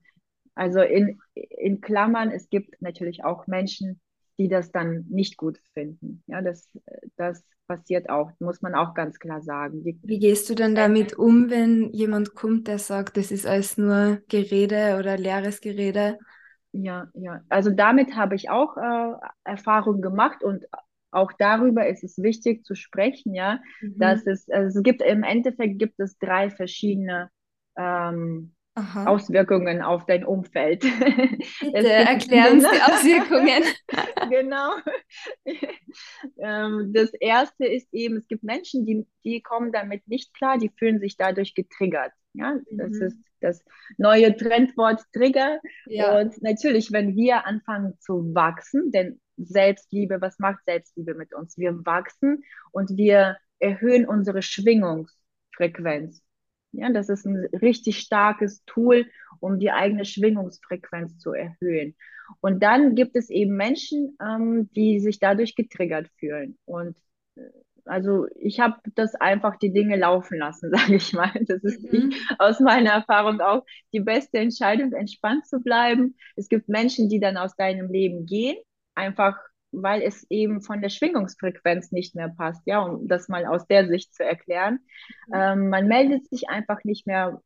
Also 0.54 0.80
in, 0.80 1.20
in 1.34 1.80
Klammern, 1.80 2.32
es 2.32 2.50
gibt 2.50 2.82
natürlich 2.82 3.24
auch 3.24 3.46
Menschen, 3.46 4.00
die 4.38 4.48
das 4.48 4.72
dann 4.72 5.06
nicht 5.08 5.36
gut 5.36 5.60
finden. 5.72 6.22
Ja, 6.26 6.42
das, 6.42 6.68
das 7.16 7.44
passiert 7.68 8.10
auch, 8.10 8.32
muss 8.40 8.60
man 8.60 8.74
auch 8.74 8.94
ganz 8.94 9.20
klar 9.20 9.40
sagen. 9.42 9.84
Die, 9.84 9.98
Wie 10.02 10.18
gehst 10.18 10.50
du 10.50 10.54
denn 10.54 10.74
damit 10.74 11.16
um, 11.16 11.50
wenn 11.50 11.92
jemand 11.92 12.34
kommt, 12.34 12.66
der 12.66 12.78
sagt, 12.78 13.16
das 13.16 13.30
ist 13.30 13.46
alles 13.46 13.78
nur 13.78 14.20
Gerede 14.28 14.96
oder 14.98 15.16
leeres 15.16 15.60
Gerede? 15.60 16.18
Ja, 16.72 17.08
ja. 17.14 17.40
Also 17.48 17.70
damit 17.70 18.14
habe 18.14 18.34
ich 18.34 18.50
auch 18.50 18.76
äh, 18.76 19.12
Erfahrungen 19.44 20.02
gemacht 20.02 20.42
und 20.42 20.64
auch 21.10 21.32
darüber 21.38 21.86
ist 21.86 22.04
es 22.04 22.18
wichtig 22.18 22.64
zu 22.64 22.74
sprechen, 22.74 23.34
ja, 23.34 23.60
mhm. 23.80 23.98
dass 23.98 24.26
es, 24.26 24.48
also 24.50 24.78
es 24.78 24.82
gibt 24.82 25.02
im 25.02 25.22
Endeffekt 25.22 25.78
gibt 25.78 25.98
es 26.00 26.18
drei 26.18 26.50
verschiedene 26.50 27.30
ähm, 27.76 28.54
Auswirkungen 28.74 29.82
auf 29.82 30.06
dein 30.06 30.24
Umfeld. 30.24 30.82
Bitte 31.60 31.92
erklären 31.92 32.58
uns 32.58 32.68
die 32.70 32.82
Auswirkungen. 32.82 33.64
genau. 34.30 34.72
Ähm, 36.40 36.92
das 36.92 37.12
erste 37.14 37.66
ist 37.66 37.92
eben, 37.92 38.18
es 38.18 38.28
gibt 38.28 38.44
Menschen, 38.44 38.84
die, 38.86 39.06
die 39.24 39.40
kommen 39.40 39.72
damit 39.72 40.06
nicht 40.06 40.32
klar, 40.34 40.58
die 40.58 40.68
fühlen 40.68 41.00
sich 41.00 41.16
dadurch 41.16 41.54
getriggert. 41.54 42.12
Ja, 42.34 42.58
das 42.70 42.90
mhm. 42.90 43.02
ist 43.02 43.18
das 43.40 43.64
neue 43.96 44.36
Trendwort 44.36 45.02
Trigger. 45.12 45.60
Ja. 45.86 46.20
Und 46.20 46.40
natürlich, 46.42 46.92
wenn 46.92 47.16
wir 47.16 47.46
anfangen 47.46 47.94
zu 48.00 48.34
wachsen, 48.34 48.90
denn 48.90 49.20
Selbstliebe, 49.36 50.20
was 50.20 50.38
macht 50.38 50.64
Selbstliebe 50.66 51.14
mit 51.14 51.32
uns? 51.34 51.56
Wir 51.56 51.84
wachsen 51.86 52.42
und 52.72 52.96
wir 52.96 53.36
erhöhen 53.60 54.06
unsere 54.06 54.42
Schwingungsfrequenz. 54.42 56.22
Ja, 56.72 56.90
das 56.90 57.08
ist 57.08 57.24
ein 57.24 57.46
richtig 57.62 57.98
starkes 58.00 58.62
Tool, 58.66 59.06
um 59.40 59.58
die 59.58 59.70
eigene 59.70 60.04
Schwingungsfrequenz 60.04 61.18
zu 61.18 61.32
erhöhen. 61.32 61.96
Und 62.40 62.62
dann 62.62 62.94
gibt 62.94 63.16
es 63.16 63.30
eben 63.30 63.56
Menschen, 63.56 64.16
ähm, 64.22 64.70
die 64.72 65.00
sich 65.00 65.18
dadurch 65.18 65.54
getriggert 65.54 66.08
fühlen. 66.18 66.58
Und 66.66 66.94
äh, 67.36 67.40
also 67.88 68.26
ich 68.36 68.60
habe 68.60 68.76
das 68.94 69.14
einfach 69.14 69.56
die 69.56 69.72
Dinge 69.72 69.96
laufen 69.96 70.38
lassen, 70.38 70.70
sage 70.74 70.96
ich 70.96 71.12
mal. 71.12 71.32
Das 71.46 71.62
ist 71.64 71.92
mhm. 71.92 72.12
aus 72.38 72.60
meiner 72.60 72.90
Erfahrung 72.90 73.40
auch 73.40 73.64
die 73.92 74.00
beste 74.00 74.38
Entscheidung, 74.38 74.92
entspannt 74.92 75.46
zu 75.46 75.60
bleiben. 75.60 76.16
Es 76.36 76.48
gibt 76.48 76.68
Menschen, 76.68 77.08
die 77.08 77.20
dann 77.20 77.36
aus 77.36 77.56
deinem 77.56 77.90
Leben 77.90 78.26
gehen, 78.26 78.56
einfach 78.94 79.36
weil 79.70 80.02
es 80.02 80.26
eben 80.30 80.62
von 80.62 80.80
der 80.80 80.88
Schwingungsfrequenz 80.88 81.92
nicht 81.92 82.14
mehr 82.14 82.30
passt, 82.30 82.62
ja, 82.64 82.80
um 82.80 83.06
das 83.06 83.28
mal 83.28 83.44
aus 83.44 83.66
der 83.66 83.86
Sicht 83.86 84.14
zu 84.14 84.24
erklären. 84.24 84.80
Mhm. 85.26 85.34
Ähm, 85.34 85.68
man 85.68 85.88
meldet 85.88 86.26
sich 86.28 86.48
einfach 86.48 86.84
nicht 86.84 87.06
mehr 87.06 87.42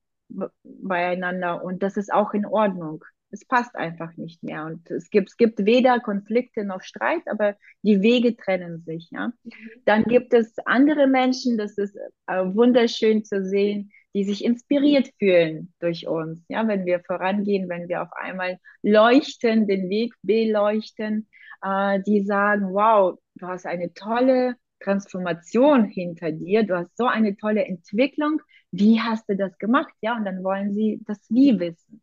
beieinander 0.62 1.62
und 1.62 1.82
das 1.82 1.96
ist 1.96 2.12
auch 2.12 2.32
in 2.32 2.46
Ordnung 2.46 3.04
es 3.32 3.46
passt 3.46 3.74
einfach 3.74 4.16
nicht 4.16 4.42
mehr. 4.42 4.66
Und 4.66 4.90
es 4.90 5.10
gibt, 5.10 5.30
es 5.30 5.36
gibt 5.36 5.64
weder 5.64 5.98
Konflikte 6.00 6.64
noch 6.64 6.82
Streit, 6.82 7.22
aber 7.26 7.56
die 7.82 8.02
Wege 8.02 8.36
trennen 8.36 8.82
sich. 8.82 9.08
Ja? 9.10 9.28
Mhm. 9.28 9.52
Dann 9.86 10.04
gibt 10.04 10.34
es 10.34 10.54
andere 10.66 11.06
Menschen, 11.06 11.58
das 11.58 11.78
ist 11.78 11.96
äh, 12.26 12.44
wunderschön 12.54 13.24
zu 13.24 13.42
sehen, 13.42 13.90
die 14.14 14.24
sich 14.24 14.44
inspiriert 14.44 15.08
fühlen 15.18 15.72
durch 15.80 16.06
uns. 16.06 16.44
Ja, 16.48 16.68
wenn 16.68 16.84
wir 16.84 17.00
vorangehen, 17.00 17.68
wenn 17.70 17.88
wir 17.88 18.02
auf 18.02 18.12
einmal 18.12 18.58
leuchten, 18.82 19.66
den 19.66 19.88
Weg 19.88 20.12
beleuchten, 20.22 21.26
äh, 21.62 22.00
die 22.02 22.22
sagen, 22.24 22.74
wow, 22.74 23.18
du 23.36 23.46
hast 23.46 23.64
eine 23.64 23.94
tolle 23.94 24.56
Transformation 24.80 25.86
hinter 25.86 26.32
dir, 26.32 26.64
du 26.64 26.76
hast 26.76 26.94
so 26.98 27.06
eine 27.06 27.36
tolle 27.36 27.64
Entwicklung, 27.64 28.42
wie 28.72 29.00
hast 29.00 29.28
du 29.30 29.36
das 29.36 29.56
gemacht? 29.56 29.94
Ja, 30.02 30.16
und 30.16 30.26
dann 30.26 30.44
wollen 30.44 30.74
sie 30.74 31.00
das 31.06 31.18
Wie 31.30 31.58
wissen 31.58 32.02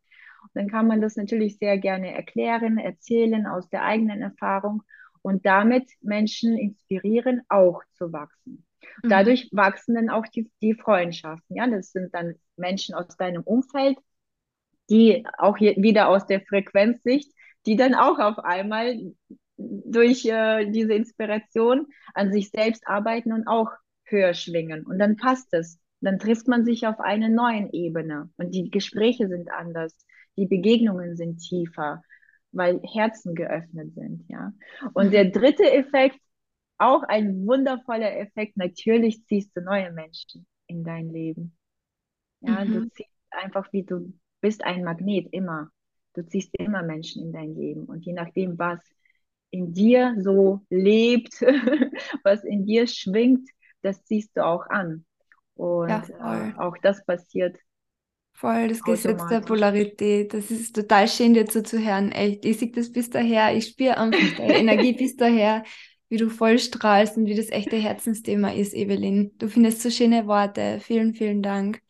dann 0.53 0.70
kann 0.70 0.88
man 0.88 1.01
das 1.01 1.15
natürlich 1.15 1.58
sehr 1.58 1.77
gerne 1.77 2.13
erklären, 2.13 2.77
erzählen 2.77 3.46
aus 3.46 3.70
der 3.70 3.84
eigenen 3.84 4.22
Erfahrung 4.22 4.84
und 5.22 5.46
damit 5.46 5.89
Menschen 6.01 6.58
inspirieren, 6.58 7.41
auch 7.50 7.82
zu 7.94 8.12
wachsen. 8.12 8.65
Mhm. 9.03 9.10
Dadurch 9.10 9.50
wachsen 9.51 9.96
dann 9.96 10.10
auch 10.10 10.25
die, 10.27 10.50
die 10.62 10.74
Freundschaften. 10.74 11.56
Ja, 11.56 11.68
das 11.68 11.91
sind 11.91 12.13
dann 12.13 12.36
Menschen 12.58 12.96
aus 12.96 13.15
deinem 13.18 13.44
Umfeld, 13.44 13.98
die 14.89 15.25
auch 15.38 15.58
hier 15.58 15.75
wieder 15.77 16.10
aus 16.10 16.25
der 16.25 16.41
Frequenzsicht, 16.41 17.32
die 17.65 17.75
dann 17.75 17.94
auch 17.94 18.20
auf 18.20 18.39
einmal 18.39 18.98
durch 19.58 20.25
äh, 20.25 20.72
diese 20.72 20.94
Inspiration 20.94 21.88
an 22.13 22.32
sich 22.32 22.50
selbst 22.50 22.88
arbeiten 22.88 23.34
und 23.34 23.48
auch 23.48 23.70
höher 24.06 24.34
schwingen. 24.34 24.86
Und 24.86 25.00
dann 25.00 25.18
passt 25.18 25.53
es. 25.53 25.79
Dann 26.01 26.18
trifft 26.18 26.48
man 26.48 26.63
sich 26.63 26.88
auf 26.88 27.01
einer 27.01 27.27
neuen 27.27 27.74
Ebene 27.74 28.29
und 28.38 28.56
die 28.56 28.72
Gespräche 28.72 29.27
sind 29.27 29.51
anders 29.51 29.94
die 30.39 30.48
Begegnungen 30.48 31.15
sind 31.15 31.38
tiefer, 31.38 32.01
weil 32.51 32.81
Herzen 32.81 33.36
geöffnet 33.36 33.93
sind, 33.93 34.25
ja. 34.29 34.53
Und 34.93 35.12
der 35.12 35.25
dritte 35.25 35.69
Effekt, 35.72 36.19
auch 36.77 37.03
ein 37.03 37.46
wundervoller 37.46 38.17
Effekt, 38.17 38.55
natürlich 38.58 39.25
ziehst 39.25 39.55
du 39.55 39.62
neue 39.62 39.91
Menschen 39.91 40.48
in 40.67 40.84
dein 40.84 41.10
Leben. 41.10 41.55
Ja, 42.41 42.63
mhm. 42.63 42.74
du 42.74 42.89
ziehst 42.91 43.10
einfach 43.31 43.72
wie 43.74 43.84
du 43.84 44.13
bist 44.41 44.63
ein 44.63 44.84
Magnet 44.84 45.27
immer. 45.31 45.69
Du 46.13 46.25
ziehst 46.25 46.50
immer 46.58 46.81
Menschen 46.81 47.24
in 47.24 47.34
dein 47.34 47.53
Leben 47.55 47.86
und 47.86 48.05
je 48.05 48.13
nachdem, 48.13 48.58
was 48.58 48.79
in 49.51 49.74
dir 49.74 50.15
so 50.19 50.62
lebt, 50.69 51.41
was 52.24 52.43
in 52.43 52.65
dir 52.65 52.88
schwingt, 52.88 53.50
das 53.81 54.03
ziehst 54.05 54.36
du 54.36 54.46
auch 54.46 54.65
an. 54.67 55.05
Und 55.55 55.89
ja, 55.89 56.50
äh, 56.50 56.53
auch 56.58 56.77
das 56.81 57.05
passiert 57.05 57.58
Voll, 58.39 58.69
das 58.69 58.81
Gesetz 58.81 59.22
der 59.27 59.41
Polarität. 59.41 60.34
Das 60.34 60.50
ist 60.50 60.74
total 60.74 61.10
schön, 61.10 61.34
dir 61.34 61.46
zuzuhören. 61.46 62.13
Echt, 62.13 62.46
ich 62.46 62.58
sehe 62.58 62.72
das 62.72 62.89
bis 62.89 63.10
daher. 63.10 63.53
Ich 63.53 63.65
spüre 63.65 63.98
einfach 63.98 64.38
deine 64.38 64.55
Energie 64.60 64.93
bis 64.93 65.17
daher, 65.17 65.63
wie 66.08 66.15
du 66.15 66.29
voll 66.29 66.58
strahlst 66.58 67.17
und 67.17 67.25
wie 67.25 67.36
das 67.36 67.50
echte 67.50 67.75
Herzensthema 67.75 68.53
ist, 68.53 68.74
Evelyn. 68.74 69.31
Du 69.38 69.50
findest 69.50 69.81
so 69.81 69.89
schöne 69.89 70.25
Worte. 70.25 70.79
Vielen, 70.79 71.13
vielen 71.15 71.41
Dank. 71.41 71.81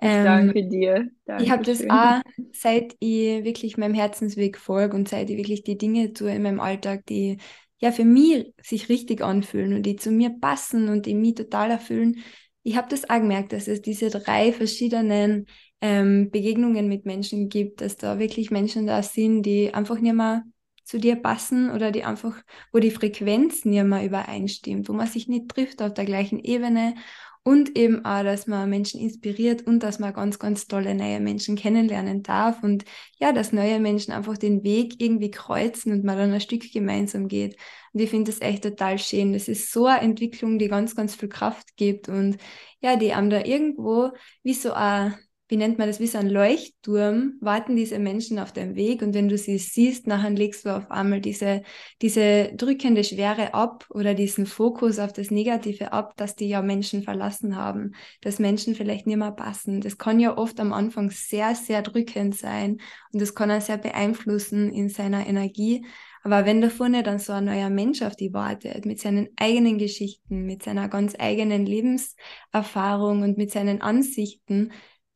Ähm, 0.00 0.24
danke 0.24 0.66
dir. 0.66 1.10
Dankeschön. 1.26 1.44
Ich 1.44 1.50
habe 1.50 1.64
das 1.64 1.90
auch, 1.90 2.22
seit 2.54 2.96
ich 2.98 3.44
wirklich 3.44 3.76
meinem 3.76 3.94
Herzensweg 3.94 4.56
folge 4.56 4.96
und 4.96 5.06
seit 5.06 5.28
ich 5.28 5.36
wirklich 5.36 5.64
die 5.64 5.76
Dinge 5.76 6.14
tue 6.14 6.32
in 6.32 6.42
meinem 6.42 6.60
Alltag, 6.60 7.04
die 7.10 7.36
ja 7.78 7.92
für 7.92 8.06
mich 8.06 8.54
sich 8.62 8.88
richtig 8.88 9.22
anfühlen 9.22 9.74
und 9.74 9.82
die 9.82 9.96
zu 9.96 10.10
mir 10.10 10.30
passen 10.30 10.88
und 10.88 11.04
die 11.04 11.14
mich 11.14 11.34
total 11.34 11.70
erfüllen. 11.70 12.22
Ich 12.62 12.76
habe 12.76 12.88
das 12.88 13.08
auch 13.08 13.18
gemerkt, 13.18 13.52
dass 13.52 13.68
es 13.68 13.82
diese 13.82 14.08
drei 14.08 14.52
verschiedenen 14.52 15.46
ähm, 15.80 16.30
Begegnungen 16.30 16.88
mit 16.88 17.06
Menschen 17.06 17.48
gibt, 17.48 17.80
dass 17.80 17.96
da 17.96 18.18
wirklich 18.18 18.50
Menschen 18.50 18.86
da 18.86 19.02
sind, 19.02 19.42
die 19.42 19.72
einfach 19.74 19.98
nicht 19.98 20.14
mehr 20.14 20.44
zu 20.84 20.98
dir 20.98 21.16
passen 21.16 21.70
oder 21.70 21.92
die 21.92 22.04
einfach, 22.04 22.36
wo 22.72 22.80
die 22.80 22.90
Frequenz 22.90 23.64
nicht 23.64 23.84
mehr 23.84 24.04
übereinstimmt, 24.04 24.88
wo 24.88 24.92
man 24.92 25.06
sich 25.06 25.28
nicht 25.28 25.48
trifft 25.48 25.80
auf 25.82 25.94
der 25.94 26.04
gleichen 26.04 26.40
Ebene 26.40 26.94
und 27.42 27.78
eben 27.78 28.04
auch, 28.04 28.22
dass 28.22 28.46
man 28.46 28.68
Menschen 28.68 29.00
inspiriert 29.00 29.66
und 29.66 29.82
dass 29.82 29.98
man 29.98 30.12
ganz, 30.12 30.38
ganz 30.38 30.66
tolle 30.66 30.94
neue 30.94 31.20
Menschen 31.20 31.56
kennenlernen 31.56 32.22
darf 32.22 32.62
und 32.62 32.84
ja, 33.18 33.32
dass 33.32 33.52
neue 33.52 33.80
Menschen 33.80 34.12
einfach 34.12 34.36
den 34.36 34.62
Weg 34.62 35.00
irgendwie 35.00 35.30
kreuzen 35.30 35.92
und 35.92 36.04
man 36.04 36.18
dann 36.18 36.32
ein 36.32 36.40
Stück 36.40 36.70
gemeinsam 36.70 37.28
geht. 37.28 37.56
Und 37.92 38.00
ich 38.00 38.10
finde 38.10 38.30
das 38.30 38.40
echt 38.42 38.62
total 38.64 38.98
schön. 38.98 39.32
Das 39.32 39.48
ist 39.48 39.72
so 39.72 39.86
eine 39.86 40.02
Entwicklung, 40.02 40.58
die 40.58 40.68
ganz, 40.68 40.94
ganz 40.94 41.14
viel 41.14 41.28
Kraft 41.30 41.76
gibt 41.76 42.08
und 42.08 42.36
ja, 42.80 42.96
die 42.96 43.12
einem 43.12 43.30
da 43.30 43.44
irgendwo 43.44 44.10
wie 44.42 44.54
so 44.54 44.72
ein 44.72 45.14
wie 45.50 45.56
nennt 45.56 45.78
man 45.78 45.88
das, 45.88 45.98
wie 45.98 46.06
so 46.06 46.16
ein 46.18 46.28
Leuchtturm, 46.28 47.34
warten 47.40 47.74
diese 47.74 47.98
Menschen 47.98 48.38
auf 48.38 48.52
dem 48.52 48.76
Weg 48.76 49.02
und 49.02 49.14
wenn 49.14 49.28
du 49.28 49.36
sie 49.36 49.58
siehst, 49.58 50.06
nachher 50.06 50.30
legst 50.30 50.64
du 50.64 50.76
auf 50.76 50.88
einmal 50.92 51.20
diese, 51.20 51.62
diese 52.02 52.52
drückende 52.54 53.02
Schwere 53.02 53.52
ab 53.52 53.84
oder 53.90 54.14
diesen 54.14 54.46
Fokus 54.46 55.00
auf 55.00 55.12
das 55.12 55.32
Negative 55.32 55.92
ab, 55.92 56.16
dass 56.16 56.36
die 56.36 56.48
ja 56.48 56.62
Menschen 56.62 57.02
verlassen 57.02 57.56
haben, 57.56 57.96
dass 58.20 58.38
Menschen 58.38 58.76
vielleicht 58.76 59.08
nicht 59.08 59.16
mehr 59.16 59.32
passen. 59.32 59.80
Das 59.80 59.98
kann 59.98 60.20
ja 60.20 60.38
oft 60.38 60.60
am 60.60 60.72
Anfang 60.72 61.10
sehr, 61.10 61.56
sehr 61.56 61.82
drückend 61.82 62.36
sein 62.36 62.78
und 63.12 63.20
das 63.20 63.34
kann 63.34 63.50
er 63.50 63.60
sehr 63.60 63.78
beeinflussen 63.78 64.72
in 64.72 64.88
seiner 64.88 65.26
Energie. 65.26 65.84
Aber 66.22 66.44
wenn 66.44 66.60
da 66.60 66.68
vorne 66.68 67.02
dann 67.02 67.18
so 67.18 67.32
ein 67.32 67.46
neuer 67.46 67.70
Mensch 67.70 68.02
auf 68.02 68.14
die 68.14 68.32
wartet, 68.32 68.84
mit 68.84 69.00
seinen 69.00 69.30
eigenen 69.36 69.78
Geschichten, 69.78 70.44
mit 70.44 70.62
seiner 70.62 70.88
ganz 70.88 71.14
eigenen 71.18 71.66
Lebenserfahrung 71.66 73.22
und 73.22 73.38
mit 73.38 73.50
seinen 73.50 73.80
Ansichten, 73.80 74.70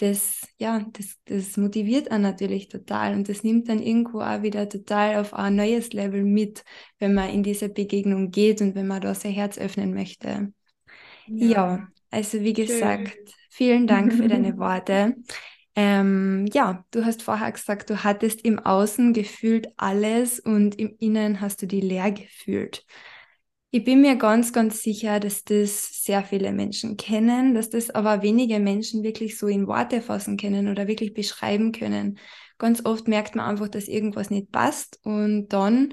das, 0.05 0.47
ja, 0.59 0.85
das, 0.93 1.17
das 1.25 1.57
motiviert 1.57 2.11
einen 2.11 2.23
natürlich 2.23 2.69
total 2.69 3.15
und 3.15 3.29
das 3.29 3.43
nimmt 3.43 3.69
dann 3.69 3.81
irgendwo 3.81 4.21
auch 4.21 4.43
wieder 4.43 4.69
total 4.69 5.17
auf 5.17 5.33
ein 5.33 5.57
neues 5.57 5.93
Level 5.95 6.25
mit, 6.25 6.63
wenn 6.99 7.15
man 7.15 7.31
in 7.31 7.43
diese 7.43 7.71
Begegnung 7.71 8.31
geht 8.31 8.61
und 8.61 8.75
wenn 8.75 8.87
man 8.87 9.01
da 9.01 9.15
sein 9.15 9.33
Herz 9.33 9.57
öffnen 9.57 9.95
möchte. 9.95 10.53
Ja, 11.27 11.47
ja 11.47 11.89
also 12.11 12.41
wie 12.43 12.53
gesagt, 12.53 13.09
Schön. 13.09 13.35
vielen 13.51 13.87
Dank 13.87 14.13
für 14.13 14.29
deine 14.29 14.57
Worte. 14.59 15.17
Ähm, 15.75 16.47
ja, 16.53 16.85
du 16.91 17.05
hast 17.05 17.23
vorher 17.23 17.51
gesagt, 17.51 17.89
du 17.89 18.05
hattest 18.05 18.45
im 18.45 18.59
Außen 18.59 19.15
gefühlt 19.15 19.69
alles 19.77 20.39
und 20.39 20.79
im 20.79 20.95
Innen 21.01 21.41
hast 21.41 21.63
du 21.63 21.67
die 21.67 21.81
leer 21.81 22.13
gefühlt. 22.13 22.85
Ich 23.75 23.83
bin 23.83 24.03
mir 24.03 24.15
ganz, 24.15 24.53
ganz 24.53 24.85
sicher, 24.85 25.19
dass 25.19 25.43
das 25.43 26.05
sehr 26.05 26.23
viele 26.23 26.53
Menschen 26.53 26.97
kennen, 26.97 27.57
dass 27.57 27.71
das 27.71 27.91
aber 27.91 28.23
wenige 28.23 28.61
Menschen 28.61 29.03
wirklich 29.03 29.37
so 29.37 29.49
in 29.49 29.67
Worte 29.67 30.01
fassen 30.01 30.37
können 30.37 30.69
oder 30.69 30.87
wirklich 30.87 31.13
beschreiben 31.13 31.73
können. 31.73 32.21
Ganz 32.57 32.87
oft 32.87 33.09
merkt 33.09 33.35
man 33.35 33.51
einfach, 33.51 33.67
dass 33.67 33.89
irgendwas 33.89 34.31
nicht 34.31 34.53
passt 34.53 35.01
und 35.03 35.49
dann, 35.49 35.93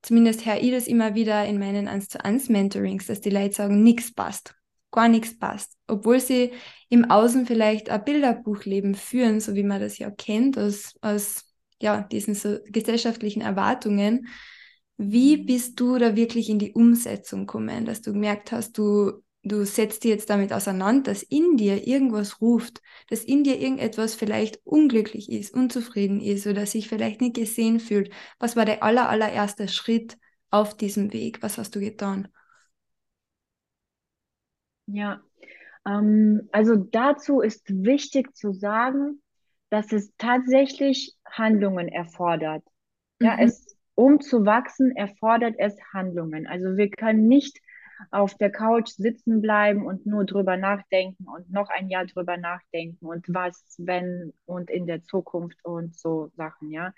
zumindest 0.00 0.46
höre 0.46 0.62
ich 0.62 0.70
das 0.70 0.86
immer 0.86 1.14
wieder 1.14 1.44
in 1.44 1.58
meinen 1.58 1.88
1 1.88 2.08
zu 2.08 2.24
1 2.24 2.48
Mentorings, 2.48 3.06
dass 3.06 3.20
die 3.20 3.28
Leute 3.28 3.54
sagen, 3.54 3.82
nichts 3.82 4.14
passt, 4.14 4.54
gar 4.90 5.08
nichts 5.08 5.38
passt. 5.38 5.76
Obwohl 5.88 6.20
sie 6.20 6.52
im 6.88 7.10
Außen 7.10 7.44
vielleicht 7.44 7.90
ein 7.90 8.02
Bilderbuchleben 8.02 8.94
führen, 8.94 9.40
so 9.40 9.54
wie 9.54 9.62
man 9.62 9.82
das 9.82 9.98
ja 9.98 10.10
kennt 10.10 10.56
aus, 10.56 10.94
aus 11.02 11.44
ja, 11.82 12.00
diesen 12.00 12.34
so 12.34 12.60
gesellschaftlichen 12.64 13.42
Erwartungen, 13.42 14.26
wie 15.02 15.38
bist 15.38 15.80
du 15.80 15.96
da 15.96 16.14
wirklich 16.14 16.50
in 16.50 16.58
die 16.58 16.72
Umsetzung 16.74 17.46
gekommen, 17.46 17.86
dass 17.86 18.02
du 18.02 18.12
gemerkt 18.12 18.52
hast, 18.52 18.76
du, 18.76 19.22
du 19.42 19.64
setzt 19.64 20.04
dich 20.04 20.10
jetzt 20.10 20.28
damit 20.28 20.52
auseinander, 20.52 21.12
dass 21.12 21.22
in 21.22 21.56
dir 21.56 21.86
irgendwas 21.86 22.42
ruft, 22.42 22.82
dass 23.08 23.24
in 23.24 23.42
dir 23.42 23.58
irgendetwas 23.58 24.14
vielleicht 24.14 24.60
unglücklich 24.64 25.32
ist, 25.32 25.54
unzufrieden 25.54 26.20
ist 26.20 26.46
oder 26.46 26.66
sich 26.66 26.86
vielleicht 26.88 27.22
nicht 27.22 27.36
gesehen 27.36 27.80
fühlt? 27.80 28.12
Was 28.38 28.56
war 28.56 28.66
der 28.66 28.82
aller, 28.82 29.08
allererste 29.08 29.68
Schritt 29.68 30.18
auf 30.50 30.76
diesem 30.76 31.14
Weg? 31.14 31.42
Was 31.42 31.56
hast 31.56 31.74
du 31.74 31.80
getan? 31.80 32.28
Ja, 34.84 35.22
ähm, 35.86 36.48
also 36.52 36.76
dazu 36.76 37.40
ist 37.40 37.64
wichtig 37.68 38.36
zu 38.36 38.52
sagen, 38.52 39.22
dass 39.70 39.92
es 39.92 40.12
tatsächlich 40.18 41.14
Handlungen 41.24 41.88
erfordert. 41.88 42.62
Ja, 43.20 43.36
mhm. 43.36 43.44
es 43.44 43.69
um 44.00 44.18
zu 44.22 44.46
wachsen, 44.46 44.96
erfordert 44.96 45.56
es 45.58 45.76
Handlungen. 45.92 46.46
Also 46.46 46.78
wir 46.78 46.88
können 46.88 47.28
nicht 47.28 47.60
auf 48.10 48.34
der 48.34 48.50
Couch 48.50 48.88
sitzen 48.88 49.42
bleiben 49.42 49.84
und 49.84 50.06
nur 50.06 50.24
drüber 50.24 50.56
nachdenken 50.56 51.28
und 51.28 51.50
noch 51.50 51.68
ein 51.68 51.90
Jahr 51.90 52.06
drüber 52.06 52.38
nachdenken 52.38 53.04
und 53.04 53.26
was, 53.28 53.62
wenn 53.76 54.32
und 54.46 54.70
in 54.70 54.86
der 54.86 55.02
Zukunft 55.02 55.62
und 55.66 55.98
so 55.98 56.30
Sachen, 56.34 56.70
ja. 56.70 56.94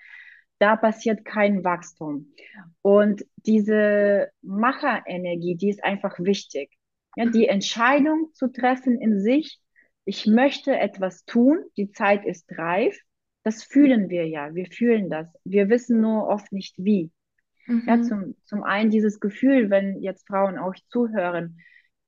Da 0.59 0.77
passiert 0.77 1.25
kein 1.25 1.65
Wachstum. 1.65 2.33
Und 2.81 3.25
diese 3.45 4.29
Macherenergie, 4.41 5.57
die 5.57 5.71
ist 5.71 5.83
einfach 5.83 6.17
wichtig. 6.19 6.71
Ja, 7.17 7.25
die 7.25 7.49
Entscheidung 7.49 8.29
zu 8.33 8.47
treffen 8.47 8.97
in 9.01 9.19
sich, 9.19 9.59
ich 10.05 10.25
möchte 10.25 10.77
etwas 10.77 11.25
tun, 11.25 11.57
die 11.75 11.91
Zeit 11.91 12.23
ist 12.25 12.45
reif, 12.57 12.97
das 13.43 13.63
fühlen 13.63 14.09
wir 14.09 14.27
ja, 14.27 14.55
wir 14.55 14.67
fühlen 14.67 15.09
das. 15.09 15.27
Wir 15.43 15.69
wissen 15.69 16.01
nur 16.01 16.27
oft 16.27 16.51
nicht 16.51 16.75
wie. 16.77 17.11
Mhm. 17.67 17.83
Ja, 17.87 18.01
zum, 18.01 18.35
zum 18.45 18.63
einen 18.63 18.89
dieses 18.89 19.19
Gefühl, 19.19 19.69
wenn 19.69 20.01
jetzt 20.01 20.27
Frauen 20.27 20.57
auch 20.57 20.75
zuhören, 20.89 21.57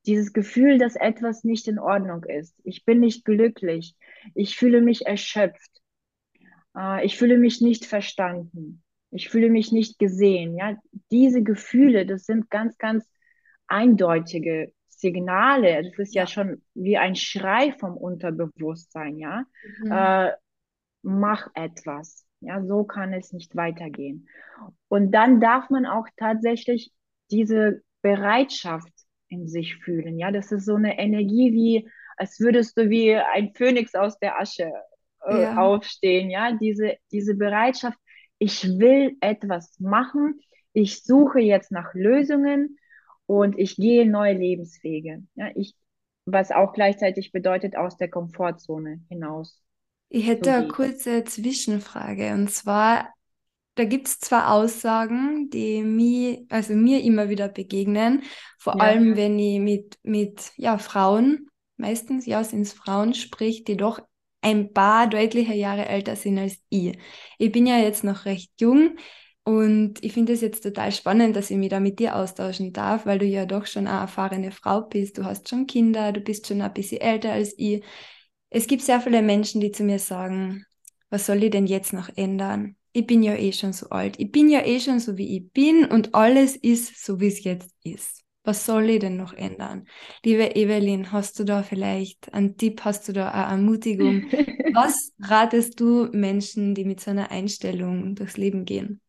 dieses 0.06 0.34
Gefühl, 0.34 0.78
dass 0.78 0.96
etwas 0.96 1.44
nicht 1.44 1.68
in 1.68 1.80
Ordnung 1.80 2.24
ist. 2.24 2.56
Ich 2.64 2.86
bin 2.86 3.00
nicht 3.00 3.26
glücklich. 3.26 3.96
Ich 4.34 4.56
fühle 4.58 4.82
mich 4.82 5.06
erschöpft. 5.08 5.82
Äh, 6.78 7.06
ich 7.06 7.18
fühle 7.18 7.38
mich 7.38 7.62
nicht 7.62 7.86
verstanden. 7.86 8.84
Ich 9.12 9.30
fühle 9.30 9.50
mich 9.50 9.72
nicht 9.72 9.98
gesehen. 9.98 10.58
Ja, 10.58 10.78
diese 11.12 11.42
Gefühle, 11.42 12.06
das 12.06 12.26
sind 12.26 12.50
ganz, 12.50 12.78
ganz 12.78 13.10
eindeutige 13.68 14.74
Signale. 14.90 15.84
Das 15.84 15.98
ist 15.98 16.14
ja, 16.14 16.24
ja 16.24 16.28
schon 16.28 16.62
wie 16.74 16.98
ein 16.98 17.16
Schrei 17.16 17.74
vom 17.80 17.98
Unterbewusstsein. 17.98 19.18
Ja, 19.18 19.46
mhm. 19.84 19.92
Mach 21.06 21.48
etwas. 21.54 22.26
Ja, 22.42 22.64
so 22.64 22.84
kann 22.84 23.14
es 23.14 23.32
nicht 23.32 23.56
weitergehen. 23.56 24.28
Und 24.88 25.12
dann 25.12 25.40
darf 25.40 25.70
man 25.70 25.86
auch 25.86 26.08
tatsächlich 26.18 26.92
diese 27.32 27.82
Bereitschaft 28.02 28.92
in 29.30 29.48
sich 29.48 29.78
fühlen. 29.78 30.20
Ja, 30.20 30.32
das 30.32 30.52
ist 30.52 30.66
so 30.66 30.76
eine 30.76 31.00
Energie 31.00 31.54
wie, 31.54 31.90
als 32.18 32.40
würdest 32.40 32.78
du 32.78 32.90
wie 32.90 33.16
ein 33.16 33.54
Phönix 33.56 33.96
aus 33.96 34.20
der 34.20 34.40
Asche 34.40 34.72
äh, 35.26 35.42
ja. 35.44 35.58
aufstehen. 35.58 36.30
Ja, 36.30 36.52
diese, 36.52 36.98
diese 37.12 37.36
Bereitschaft, 37.36 37.98
ich 38.38 38.64
will 38.78 39.18
etwas 39.22 39.80
machen. 39.80 40.40
Ich 40.74 41.04
suche 41.04 41.40
jetzt 41.40 41.72
nach 41.72 41.94
Lösungen 41.94 42.78
und 43.26 43.58
ich 43.58 43.76
gehe 43.76 44.10
neue 44.10 44.34
Lebenswege. 44.34 45.24
Ja, 45.36 45.50
ich, 45.56 45.76
was 46.26 46.52
auch 46.52 46.74
gleichzeitig 46.74 47.32
bedeutet, 47.32 47.76
aus 47.76 47.98
der 47.98 48.10
Komfortzone 48.10 49.02
hinaus 49.10 49.65
ich 50.16 50.28
hätte 50.28 50.54
eine 50.54 50.68
kurze 50.70 51.26
Zwischenfrage 51.26 52.34
und 52.34 52.50
zwar, 52.50 53.14
da 53.76 53.84
gibt 53.84 54.08
es 54.08 54.20
zwei 54.20 54.46
Aussagen, 54.46 55.50
die 55.50 55.84
mir, 55.84 56.46
also 56.48 56.74
mir 56.74 57.04
immer 57.04 57.28
wieder 57.28 57.50
begegnen, 57.50 58.24
vor 58.58 58.78
ja. 58.78 58.84
allem 58.84 59.18
wenn 59.18 59.38
ich 59.38 59.60
mit, 59.60 60.00
mit 60.04 60.54
ja, 60.56 60.78
Frauen, 60.78 61.48
meistens 61.76 62.26
ja 62.26 62.46
sind 62.46 62.62
es 62.62 62.72
Frauen, 62.72 63.14
sprich, 63.14 63.66
die 63.66 63.76
doch 63.76 64.00
ein 64.40 64.72
paar 64.72 65.08
deutliche 65.08 65.54
Jahre 65.54 65.86
älter 65.90 66.16
sind 66.16 66.38
als 66.38 66.60
ich. 66.70 66.98
Ich 67.38 67.52
bin 67.52 67.68
ja 67.68 67.78
jetzt 67.80 68.06
noch 68.06 68.24
recht 68.24 68.52
jung 68.62 68.96
und 69.44 70.02
ich 70.02 70.14
finde 70.14 70.32
es 70.32 70.40
jetzt 70.40 70.64
total 70.64 70.94
spannend, 70.94 71.36
dass 71.36 71.52
ich 71.52 71.58
mich 71.58 71.70
da 71.70 71.82
mit 71.82 72.00
dir 72.00 72.16
austauschen 72.16 72.72
darf, 72.72 73.06
weil 73.06 73.20
du 73.20 73.26
ja 73.26 73.46
doch 73.46 73.66
schon 73.66 73.86
eine 73.86 74.00
erfahrene 74.00 74.52
Frau 74.52 74.82
bist. 74.82 75.18
Du 75.18 75.26
hast 75.26 75.50
schon 75.50 75.68
Kinder, 75.68 76.14
du 76.14 76.22
bist 76.22 76.48
schon 76.48 76.62
ein 76.62 76.74
bisschen 76.74 77.02
älter 77.02 77.34
als 77.34 77.54
ich. 77.58 77.84
Es 78.56 78.68
gibt 78.68 78.84
sehr 78.84 79.02
viele 79.02 79.22
Menschen, 79.22 79.60
die 79.60 79.74
zu 79.74 79.84
mir 79.84 80.00
sagen, 80.00 80.66
was 81.10 81.26
soll 81.26 81.44
ich 81.44 81.52
denn 81.52 81.68
jetzt 81.68 81.92
noch 81.92 82.08
ändern? 82.16 82.78
Ich 82.94 83.06
bin 83.06 83.22
ja 83.22 83.36
eh 83.36 83.52
schon 83.52 83.74
so 83.74 83.90
alt. 83.90 84.18
Ich 84.18 84.32
bin 84.32 84.48
ja 84.48 84.66
eh 84.66 84.80
schon 84.80 85.02
so, 85.02 85.18
wie 85.18 85.36
ich 85.36 85.52
bin 85.52 85.84
und 85.84 86.16
alles 86.16 86.56
ist 86.56 87.04
so, 87.06 87.20
wie 87.20 87.28
es 87.28 87.44
jetzt 87.44 87.70
ist. 87.84 88.24
Was 88.46 88.66
soll 88.66 88.90
ich 88.90 89.00
denn 89.00 89.18
noch 89.18 89.34
ändern? 89.34 89.88
Liebe 90.24 90.56
Evelyn, 90.56 91.12
hast 91.12 91.38
du 91.38 91.44
da 91.44 91.64
vielleicht 91.64 92.34
einen 92.34 92.56
Tipp, 92.56 92.86
hast 92.86 93.10
du 93.10 93.12
da 93.12 93.30
eine 93.32 93.52
Ermutigung? 93.52 94.24
Was 94.74 95.12
ratest 95.20 95.78
du 95.82 96.08
Menschen, 96.14 96.76
die 96.76 96.86
mit 96.86 97.02
so 97.02 97.12
einer 97.12 97.32
Einstellung 97.32 98.16
durchs 98.16 98.38
Leben 98.38 98.64
gehen? 98.64 99.02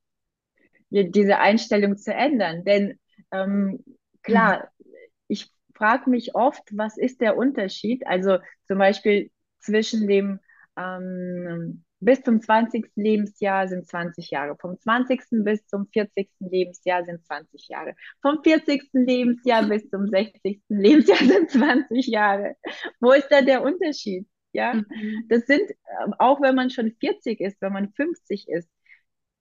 Ja, 0.90 1.04
diese 1.04 1.38
Einstellung 1.38 1.96
zu 1.96 2.12
ändern. 2.12 2.64
Denn 2.64 2.98
ähm, 3.30 3.84
klar, 4.22 4.72
mhm. 4.80 4.90
ich 5.28 5.52
frage 5.72 6.10
mich 6.10 6.34
oft, 6.34 6.64
was 6.72 6.98
ist 6.98 7.20
der 7.20 7.36
Unterschied? 7.36 8.04
Also 8.08 8.38
zum 8.66 8.78
Beispiel 8.78 9.30
zwischen 9.66 10.06
dem 10.06 10.40
ähm, 10.78 11.84
bis 12.00 12.22
zum 12.22 12.40
20. 12.40 12.90
Lebensjahr 12.94 13.68
sind 13.68 13.86
20 13.86 14.30
Jahre. 14.30 14.56
Vom 14.60 14.78
20. 14.78 15.20
bis 15.44 15.66
zum 15.66 15.88
40. 15.92 16.28
Lebensjahr 16.40 17.04
sind 17.04 17.24
20 17.24 17.68
Jahre. 17.68 17.94
Vom 18.20 18.42
40. 18.42 18.90
Lebensjahr 18.92 19.66
bis 19.66 19.88
zum 19.88 20.06
60. 20.06 20.62
Lebensjahr 20.68 21.18
sind 21.24 21.50
20 21.50 22.06
Jahre. 22.06 22.56
Wo 23.00 23.12
ist 23.12 23.28
da 23.30 23.42
der 23.42 23.62
Unterschied? 23.62 24.26
Ja, 24.52 24.74
mhm. 24.74 25.26
das 25.28 25.46
sind, 25.46 25.70
ähm, 26.02 26.14
auch 26.18 26.40
wenn 26.40 26.54
man 26.54 26.70
schon 26.70 26.92
40 26.98 27.40
ist, 27.40 27.60
wenn 27.60 27.72
man 27.72 27.92
50 27.92 28.48
ist, 28.48 28.70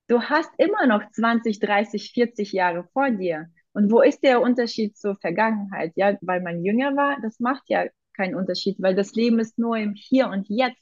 du 0.07 0.21
hast 0.21 0.51
immer 0.57 0.87
noch 0.87 1.09
20, 1.11 1.59
30, 1.59 2.11
40 2.13 2.51
Jahre 2.51 2.87
vor 2.93 3.11
dir. 3.11 3.47
Und 3.73 3.91
wo 3.91 4.01
ist 4.01 4.23
der 4.23 4.41
Unterschied 4.41 4.97
zur 4.97 5.15
Vergangenheit? 5.17 5.93
Ja, 5.95 6.17
weil 6.21 6.41
man 6.41 6.63
jünger 6.63 6.95
war, 6.95 7.17
das 7.21 7.39
macht 7.39 7.63
ja 7.67 7.85
keinen 8.15 8.35
Unterschied, 8.35 8.77
weil 8.79 8.95
das 8.95 9.13
Leben 9.13 9.39
ist 9.39 9.57
nur 9.57 9.77
im 9.77 9.93
Hier 9.93 10.27
und 10.29 10.47
Jetzt. 10.49 10.81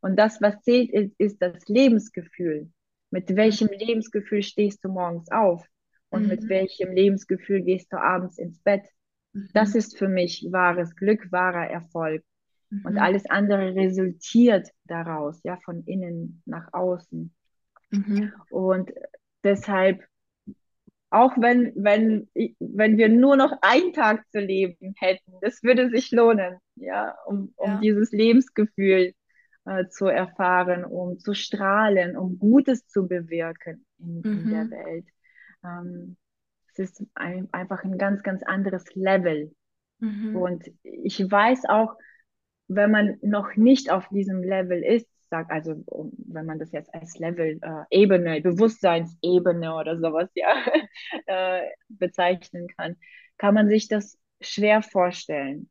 Und 0.00 0.16
das, 0.16 0.42
was 0.42 0.60
zählt, 0.62 0.90
ist, 0.90 1.14
ist 1.18 1.40
das 1.40 1.68
Lebensgefühl. 1.68 2.70
Mit 3.10 3.36
welchem 3.36 3.68
Lebensgefühl 3.68 4.42
stehst 4.42 4.84
du 4.84 4.88
morgens 4.88 5.30
auf? 5.30 5.64
Und 6.10 6.24
mhm. 6.24 6.28
mit 6.28 6.48
welchem 6.48 6.92
Lebensgefühl 6.92 7.62
gehst 7.62 7.92
du 7.92 7.98
abends 7.98 8.38
ins 8.38 8.58
Bett? 8.60 8.84
Mhm. 9.32 9.48
Das 9.54 9.74
ist 9.74 9.96
für 9.96 10.08
mich 10.08 10.46
wahres 10.50 10.94
Glück, 10.96 11.30
wahrer 11.30 11.68
Erfolg. 11.68 12.22
Mhm. 12.70 12.84
Und 12.84 12.98
alles 12.98 13.28
andere 13.28 13.74
resultiert 13.74 14.68
daraus, 14.84 15.40
ja, 15.44 15.56
von 15.58 15.84
innen 15.84 16.42
nach 16.46 16.72
außen. 16.72 17.32
Mhm. 17.90 18.32
Und 18.50 18.90
deshalb, 19.44 20.02
auch 21.12 21.32
wenn, 21.36 21.72
wenn, 21.76 22.28
wenn 22.58 22.96
wir 22.96 23.08
nur 23.08 23.36
noch 23.36 23.52
einen 23.60 23.92
Tag 23.92 24.24
zu 24.30 24.40
leben 24.40 24.94
hätten, 24.98 25.32
das 25.42 25.62
würde 25.62 25.90
sich 25.90 26.10
lohnen, 26.10 26.56
ja, 26.76 27.14
um, 27.26 27.52
um 27.56 27.72
ja. 27.72 27.80
dieses 27.80 28.12
Lebensgefühl 28.12 29.12
äh, 29.66 29.86
zu 29.88 30.06
erfahren, 30.06 30.84
um 30.84 31.18
zu 31.18 31.34
strahlen, 31.34 32.16
um 32.16 32.38
Gutes 32.38 32.86
zu 32.86 33.06
bewirken 33.06 33.84
in, 33.98 34.20
mhm. 34.20 34.24
in 34.24 34.50
der 34.50 34.64
mhm. 34.64 34.70
Welt. 34.70 35.06
Ähm, 35.62 36.16
es 36.70 36.78
ist 36.78 37.04
ein, 37.14 37.48
einfach 37.52 37.84
ein 37.84 37.98
ganz, 37.98 38.22
ganz 38.22 38.42
anderes 38.42 38.86
Level. 38.94 39.54
Mhm. 39.98 40.34
Und 40.34 40.64
ich 40.82 41.30
weiß 41.30 41.66
auch, 41.66 41.94
wenn 42.68 42.90
man 42.90 43.18
noch 43.20 43.54
nicht 43.56 43.90
auf 43.90 44.08
diesem 44.08 44.42
Level 44.42 44.82
ist, 44.82 45.11
sag, 45.32 45.50
also 45.50 45.82
wenn 45.86 46.44
man 46.44 46.58
das 46.58 46.72
jetzt 46.72 46.92
als 46.94 47.18
Level, 47.18 47.58
äh, 47.62 47.84
Ebene, 47.90 48.42
Bewusstseinsebene 48.42 49.74
oder 49.74 49.98
sowas 49.98 50.28
ja 50.34 50.62
äh, 51.26 51.62
bezeichnen 51.88 52.68
kann, 52.76 52.96
kann 53.38 53.54
man 53.54 53.70
sich 53.70 53.88
das 53.88 54.18
schwer 54.42 54.82
vorstellen. 54.82 55.70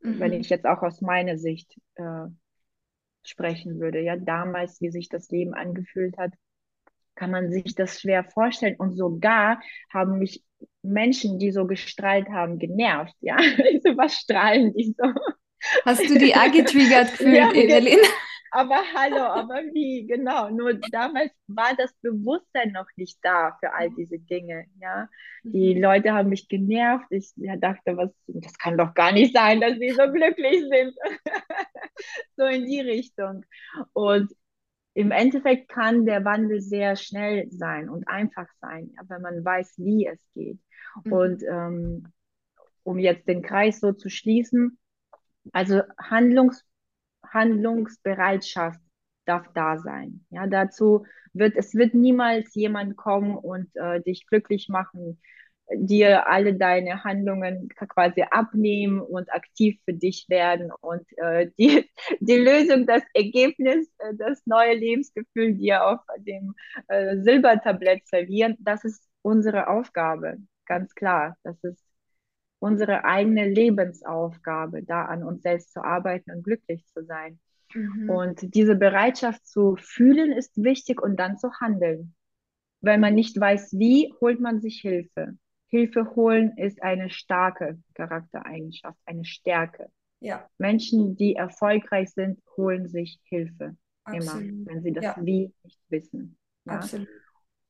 Mhm. 0.00 0.18
Wenn 0.18 0.32
ich 0.32 0.48
jetzt 0.48 0.66
auch 0.66 0.82
aus 0.82 1.00
meiner 1.02 1.38
Sicht 1.38 1.80
äh, 1.94 2.26
sprechen 3.22 3.78
würde, 3.78 4.00
ja, 4.00 4.16
damals, 4.16 4.80
wie 4.80 4.90
sich 4.90 5.08
das 5.08 5.30
Leben 5.30 5.54
angefühlt 5.54 6.18
hat, 6.18 6.32
kann 7.14 7.30
man 7.30 7.52
sich 7.52 7.76
das 7.76 8.00
schwer 8.00 8.24
vorstellen. 8.24 8.74
Und 8.76 8.96
sogar 8.96 9.60
haben 9.94 10.18
mich 10.18 10.44
Menschen, 10.82 11.38
die 11.38 11.52
so 11.52 11.64
gestrahlt 11.68 12.28
haben, 12.28 12.58
genervt. 12.58 13.14
Ja, 13.20 13.36
so 13.84 13.96
was 13.96 14.14
strahlen 14.14 14.74
die 14.74 14.96
so. 14.98 15.12
Hast 15.84 16.10
du 16.10 16.18
die 16.18 16.34
auch 16.34 16.50
getriggert 16.50 17.12
gefühlt, 17.12 17.36
ja, 17.36 17.52
Evelyn? 17.52 18.00
Aber 18.56 18.82
hallo, 18.94 19.20
aber 19.20 19.56
wie, 19.74 20.06
genau. 20.06 20.48
Nur 20.48 20.72
damals 20.90 21.30
war 21.46 21.76
das 21.76 21.92
Bewusstsein 22.00 22.72
noch 22.72 22.86
nicht 22.96 23.18
da 23.20 23.54
für 23.60 23.74
all 23.74 23.90
diese 23.90 24.18
Dinge. 24.18 24.64
Ja, 24.80 25.10
die 25.42 25.74
mhm. 25.74 25.82
Leute 25.82 26.14
haben 26.14 26.30
mich 26.30 26.48
genervt. 26.48 27.04
Ich 27.10 27.34
dachte, 27.36 27.98
was, 27.98 28.10
das 28.26 28.56
kann 28.56 28.78
doch 28.78 28.94
gar 28.94 29.12
nicht 29.12 29.36
sein, 29.36 29.60
dass 29.60 29.76
sie 29.78 29.90
so 29.90 30.10
glücklich 30.10 30.64
sind. 30.70 30.94
so 32.38 32.46
in 32.46 32.64
die 32.64 32.80
Richtung. 32.80 33.44
Und 33.92 34.32
im 34.94 35.10
Endeffekt 35.10 35.68
kann 35.68 36.06
der 36.06 36.24
Wandel 36.24 36.62
sehr 36.62 36.96
schnell 36.96 37.50
sein 37.50 37.90
und 37.90 38.08
einfach 38.08 38.48
sein, 38.62 38.94
wenn 39.06 39.20
man 39.20 39.44
weiß, 39.44 39.74
wie 39.76 40.06
es 40.06 40.26
geht. 40.32 40.58
Mhm. 41.04 41.12
Und 41.12 41.42
ähm, 41.42 42.12
um 42.84 42.98
jetzt 42.98 43.28
den 43.28 43.42
Kreis 43.42 43.80
so 43.80 43.92
zu 43.92 44.08
schließen, 44.08 44.78
also 45.52 45.82
Handlungs 45.98 46.65
Handlungsbereitschaft 47.32 48.80
darf 49.26 49.46
da 49.54 49.78
sein. 49.78 50.24
Ja, 50.30 50.46
dazu 50.46 51.04
wird 51.32 51.56
es 51.56 51.74
wird 51.74 51.94
niemals 51.94 52.54
jemand 52.54 52.96
kommen 52.96 53.36
und 53.36 53.68
äh, 53.76 54.00
dich 54.02 54.26
glücklich 54.26 54.68
machen, 54.68 55.20
dir 55.74 56.28
alle 56.28 56.54
deine 56.54 57.02
Handlungen 57.04 57.68
quasi 57.88 58.22
abnehmen 58.30 59.00
und 59.00 59.32
aktiv 59.32 59.78
für 59.84 59.94
dich 59.94 60.26
werden 60.28 60.70
und 60.80 61.04
äh, 61.18 61.50
die, 61.58 61.90
die 62.20 62.36
Lösung, 62.36 62.86
das 62.86 63.02
Ergebnis, 63.14 63.88
äh, 63.98 64.14
das 64.16 64.46
neue 64.46 64.74
Lebensgefühl 64.74 65.54
dir 65.54 65.84
auf 65.86 66.00
dem 66.18 66.54
äh, 66.88 67.16
Silbertablett 67.22 68.06
servieren, 68.06 68.56
das 68.60 68.84
ist 68.84 69.02
unsere 69.22 69.68
Aufgabe, 69.68 70.36
ganz 70.66 70.94
klar. 70.94 71.36
Das 71.42 71.56
ist 71.64 71.85
unsere 72.58 73.04
eigene 73.04 73.48
Lebensaufgabe, 73.48 74.82
da 74.82 75.04
an 75.04 75.22
uns 75.22 75.42
selbst 75.42 75.72
zu 75.72 75.84
arbeiten 75.84 76.30
und 76.30 76.42
glücklich 76.42 76.86
zu 76.86 77.04
sein. 77.04 77.38
Mhm. 77.74 78.10
Und 78.10 78.54
diese 78.54 78.74
Bereitschaft 78.74 79.46
zu 79.46 79.76
fühlen 79.76 80.32
ist 80.32 80.62
wichtig 80.62 81.02
und 81.02 81.16
dann 81.16 81.38
zu 81.38 81.52
handeln. 81.60 82.14
Wenn 82.80 83.00
man 83.00 83.14
nicht 83.14 83.38
weiß, 83.38 83.78
wie, 83.78 84.12
holt 84.20 84.40
man 84.40 84.60
sich 84.60 84.80
Hilfe. 84.80 85.36
Hilfe 85.68 86.14
holen 86.14 86.56
ist 86.56 86.82
eine 86.82 87.10
starke 87.10 87.78
Charaktereigenschaft, 87.94 88.98
eine 89.04 89.24
Stärke. 89.24 89.88
Ja. 90.20 90.48
Menschen, 90.58 91.16
die 91.16 91.34
erfolgreich 91.34 92.10
sind, 92.10 92.40
holen 92.56 92.88
sich 92.88 93.20
Hilfe. 93.24 93.76
Absolut. 94.04 94.48
Immer, 94.48 94.66
wenn 94.66 94.82
sie 94.82 94.92
das 94.92 95.04
ja. 95.04 95.16
Wie 95.20 95.52
nicht 95.64 95.80
wissen. 95.88 96.38
Ja? 96.64 96.74
Absolut. 96.74 97.08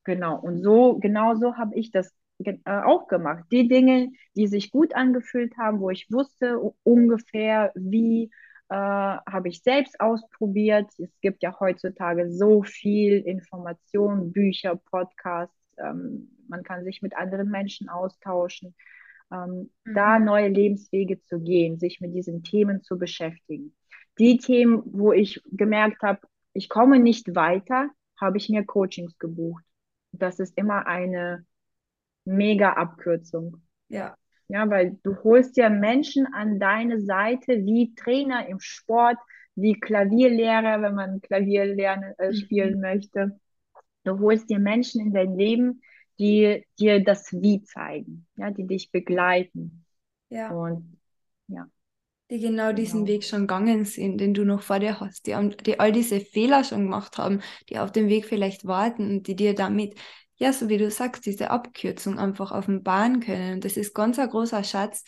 Genau. 0.04 0.38
Und 0.38 0.62
so, 0.62 0.98
genau 0.98 1.34
so 1.34 1.56
habe 1.56 1.74
ich 1.74 1.90
das 1.90 2.14
äh, 2.44 2.56
auch 2.64 3.08
gemacht. 3.08 3.44
Die 3.50 3.68
Dinge, 3.68 4.10
die 4.34 4.46
sich 4.46 4.70
gut 4.70 4.94
angefühlt 4.94 5.56
haben, 5.56 5.80
wo 5.80 5.90
ich 5.90 6.10
wusste 6.10 6.58
ungefähr, 6.82 7.72
wie 7.74 8.30
äh, 8.68 8.74
habe 8.74 9.48
ich 9.48 9.62
selbst 9.62 10.00
ausprobiert. 10.00 10.90
Es 10.98 11.20
gibt 11.20 11.42
ja 11.42 11.58
heutzutage 11.60 12.30
so 12.30 12.62
viel 12.62 13.18
Information, 13.20 14.32
Bücher, 14.32 14.76
Podcasts. 14.76 15.56
Ähm, 15.78 16.30
man 16.48 16.62
kann 16.62 16.84
sich 16.84 17.02
mit 17.02 17.16
anderen 17.16 17.50
Menschen 17.50 17.88
austauschen. 17.88 18.74
Ähm, 19.32 19.70
mhm. 19.84 19.94
Da 19.94 20.18
neue 20.18 20.48
Lebenswege 20.48 21.22
zu 21.22 21.40
gehen, 21.40 21.78
sich 21.78 22.00
mit 22.00 22.14
diesen 22.14 22.42
Themen 22.42 22.82
zu 22.82 22.98
beschäftigen. 22.98 23.74
Die 24.18 24.38
Themen, 24.38 24.82
wo 24.86 25.12
ich 25.12 25.42
gemerkt 25.50 26.02
habe, 26.02 26.20
ich 26.52 26.68
komme 26.68 26.98
nicht 26.98 27.34
weiter, 27.34 27.90
habe 28.18 28.38
ich 28.38 28.48
mir 28.48 28.64
Coachings 28.64 29.18
gebucht. 29.18 29.62
Das 30.12 30.40
ist 30.40 30.56
immer 30.56 30.86
eine 30.86 31.44
mega 32.26 32.72
Abkürzung. 32.72 33.62
Ja. 33.88 34.16
Ja, 34.48 34.68
weil 34.70 34.98
du 35.02 35.16
holst 35.24 35.56
ja 35.56 35.68
Menschen 35.68 36.26
an 36.32 36.60
deine 36.60 37.00
Seite 37.00 37.64
wie 37.64 37.94
Trainer 37.94 38.46
im 38.46 38.60
Sport, 38.60 39.18
wie 39.56 39.74
Klavierlehrer, 39.80 40.82
wenn 40.82 40.94
man 40.94 41.20
Klavier 41.20 41.64
lernen, 41.64 42.14
äh, 42.18 42.28
mhm. 42.28 42.34
spielen 42.34 42.80
möchte. 42.80 43.40
Du 44.04 44.20
holst 44.20 44.48
dir 44.48 44.60
Menschen 44.60 45.00
in 45.00 45.12
dein 45.12 45.36
Leben, 45.36 45.82
die 46.18 46.64
dir 46.78 47.02
das 47.02 47.32
Wie 47.32 47.62
zeigen, 47.64 48.26
ja, 48.36 48.50
die 48.50 48.66
dich 48.66 48.92
begleiten. 48.92 49.84
Ja. 50.28 50.50
Und 50.50 50.96
ja. 51.48 51.66
Die 52.30 52.40
genau 52.40 52.72
diesen 52.72 53.04
genau. 53.04 53.14
Weg 53.14 53.24
schon 53.24 53.42
gegangen 53.42 53.84
sind, 53.84 54.18
den 54.18 54.34
du 54.34 54.44
noch 54.44 54.62
vor 54.62 54.80
dir 54.80 54.98
hast, 54.98 55.26
die, 55.26 55.56
die 55.64 55.78
all 55.78 55.92
diese 55.92 56.20
Fehler 56.20 56.64
schon 56.64 56.82
gemacht 56.82 57.18
haben, 57.18 57.40
die 57.68 57.78
auf 57.78 57.92
dem 57.92 58.08
Weg 58.08 58.26
vielleicht 58.26 58.66
warten 58.66 59.10
und 59.10 59.28
die 59.28 59.36
dir 59.36 59.54
damit 59.54 59.96
ja, 60.36 60.52
so 60.52 60.68
wie 60.68 60.78
du 60.78 60.90
sagst, 60.90 61.26
diese 61.26 61.50
Abkürzung 61.50 62.18
einfach 62.18 62.52
offenbaren 62.52 63.20
können. 63.20 63.54
Und 63.54 63.64
das 63.64 63.76
ist 63.76 63.94
ganz 63.94 64.18
ein 64.18 64.28
großer 64.28 64.64
Schatz 64.64 65.04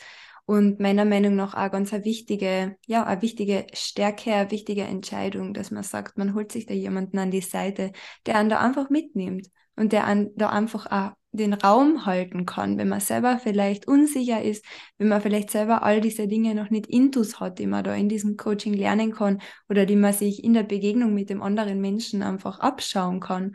und 0.48 0.80
meiner 0.80 1.04
Meinung 1.04 1.36
nach 1.36 1.52
auch 1.52 1.70
ganz 1.70 1.92
eine 1.92 2.06
wichtige, 2.06 2.76
ja, 2.86 3.04
eine 3.04 3.20
wichtige 3.20 3.66
Stärke, 3.74 4.32
eine 4.32 4.50
wichtige 4.50 4.84
Entscheidung, 4.84 5.52
dass 5.52 5.70
man 5.70 5.82
sagt, 5.82 6.16
man 6.16 6.34
holt 6.34 6.52
sich 6.52 6.64
da 6.64 6.72
jemanden 6.72 7.18
an 7.18 7.30
die 7.30 7.42
Seite, 7.42 7.92
der 8.24 8.36
einen 8.36 8.48
da 8.48 8.58
einfach 8.60 8.88
mitnimmt 8.88 9.48
und 9.76 9.92
der 9.92 10.06
einen 10.06 10.34
da 10.36 10.48
einfach 10.48 10.86
auch 10.90 11.12
den 11.32 11.52
Raum 11.52 12.06
halten 12.06 12.46
kann, 12.46 12.78
wenn 12.78 12.88
man 12.88 13.00
selber 13.00 13.38
vielleicht 13.38 13.86
unsicher 13.86 14.42
ist, 14.42 14.64
wenn 14.96 15.08
man 15.08 15.20
vielleicht 15.20 15.50
selber 15.50 15.82
all 15.82 16.00
diese 16.00 16.26
Dinge 16.26 16.54
noch 16.54 16.70
nicht 16.70 16.86
intus 16.86 17.38
hat, 17.40 17.58
die 17.58 17.66
man 17.66 17.84
da 17.84 17.94
in 17.94 18.08
diesem 18.08 18.38
Coaching 18.38 18.72
lernen 18.72 19.12
kann 19.12 19.42
oder 19.68 19.84
die 19.84 19.96
man 19.96 20.14
sich 20.14 20.42
in 20.42 20.54
der 20.54 20.62
Begegnung 20.62 21.12
mit 21.12 21.28
dem 21.28 21.42
anderen 21.42 21.82
Menschen 21.82 22.22
einfach 22.22 22.60
abschauen 22.60 23.20
kann. 23.20 23.54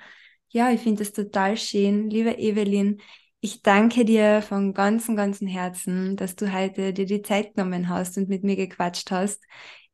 Ja, 0.56 0.70
ich 0.70 0.82
finde 0.82 1.02
es 1.02 1.12
total 1.14 1.58
schön. 1.58 2.10
Liebe 2.12 2.38
Evelyn, 2.38 3.02
ich 3.40 3.64
danke 3.64 4.06
dir 4.06 4.44
von 4.44 4.74
ganzem, 4.76 5.16
ganzem 5.16 5.48
Herzen, 5.48 6.16
dass 6.16 6.36
du 6.36 6.54
heute 6.54 6.94
dir 6.94 7.08
die 7.08 7.24
Zeit 7.24 7.56
genommen 7.56 7.90
hast 7.90 8.18
und 8.18 8.30
mit 8.30 8.44
mir 8.44 8.56
gequatscht 8.56 9.10
hast 9.10 9.44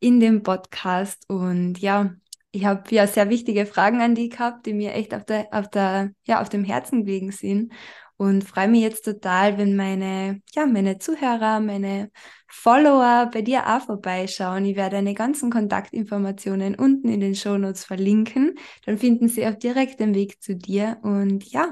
in 0.02 0.20
dem 0.20 0.44
Podcast. 0.44 1.24
Und 1.30 1.80
ja, 1.80 2.14
ich 2.52 2.66
habe 2.66 2.94
ja 2.94 3.08
sehr 3.08 3.30
wichtige 3.30 3.66
Fragen 3.66 4.02
an 4.02 4.16
dich 4.16 4.32
gehabt, 4.32 4.66
die 4.66 4.74
mir 4.74 4.94
echt 4.94 5.14
auf 5.14 5.24
der, 5.24 5.48
auf 5.52 5.70
der, 5.70 6.12
ja, 6.26 6.42
auf 6.42 6.50
dem 6.50 6.66
Herzen 6.66 7.06
gelegen 7.06 7.32
sind. 7.32 7.72
Und 8.20 8.44
freue 8.44 8.68
mich 8.68 8.82
jetzt 8.82 9.06
total, 9.06 9.58
wenn 9.58 9.78
meine, 9.78 10.42
ja, 10.54 10.66
meine 10.66 11.00
Zuhörer, 11.00 11.62
meine 11.62 12.12
Follower 12.50 13.30
bei 13.32 13.42
dir 13.42 13.66
auch 13.66 13.86
vorbeischauen. 13.86 14.66
Ich 14.66 14.76
werde 14.76 14.98
deine 14.98 15.14
ganzen 15.14 15.50
Kontaktinformationen 15.50 16.76
unten 16.76 17.08
in 17.08 17.22
den 17.22 17.34
Shownotes 17.34 17.86
verlinken. 17.86 18.56
Dann 18.86 18.98
finden 18.98 19.30
sie 19.30 19.48
auch 19.48 19.56
direkt 19.56 20.02
den 20.02 20.14
Weg 20.14 20.44
zu 20.44 20.58
dir. 20.58 20.98
Und 21.02 21.50
ja, 21.50 21.72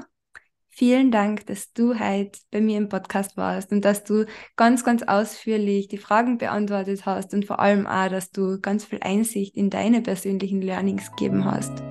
vielen 0.70 1.10
Dank, 1.10 1.44
dass 1.44 1.74
du 1.74 2.00
heute 2.00 2.38
bei 2.50 2.62
mir 2.62 2.78
im 2.78 2.88
Podcast 2.88 3.36
warst 3.36 3.70
und 3.70 3.84
dass 3.84 4.04
du 4.04 4.24
ganz, 4.56 4.84
ganz 4.84 5.02
ausführlich 5.02 5.88
die 5.88 5.98
Fragen 5.98 6.38
beantwortet 6.38 7.04
hast 7.04 7.34
und 7.34 7.44
vor 7.44 7.60
allem 7.60 7.86
auch, 7.86 8.08
dass 8.08 8.30
du 8.30 8.58
ganz 8.58 8.86
viel 8.86 9.00
Einsicht 9.02 9.54
in 9.54 9.68
deine 9.68 10.00
persönlichen 10.00 10.62
Learnings 10.62 11.10
gegeben 11.10 11.44
hast 11.44 11.82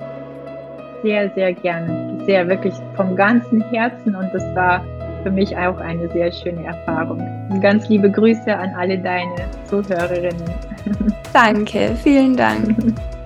sehr, 1.01 1.29
sehr 1.31 1.53
gerne. 1.53 2.17
Sehr, 2.25 2.47
wirklich 2.47 2.73
vom 2.95 3.15
ganzen 3.15 3.61
Herzen 3.69 4.15
und 4.15 4.33
das 4.33 4.43
war 4.55 4.83
für 5.23 5.31
mich 5.31 5.55
auch 5.57 5.77
eine 5.79 6.07
sehr 6.09 6.31
schöne 6.31 6.65
Erfahrung. 6.65 7.21
Ganz 7.61 7.87
liebe 7.89 8.09
Grüße 8.09 8.55
an 8.55 8.73
alle 8.75 8.97
deine 8.97 9.35
Zuhörerinnen. 9.65 10.49
Danke, 11.33 11.95
vielen 12.03 12.35
Dank. 12.35 12.75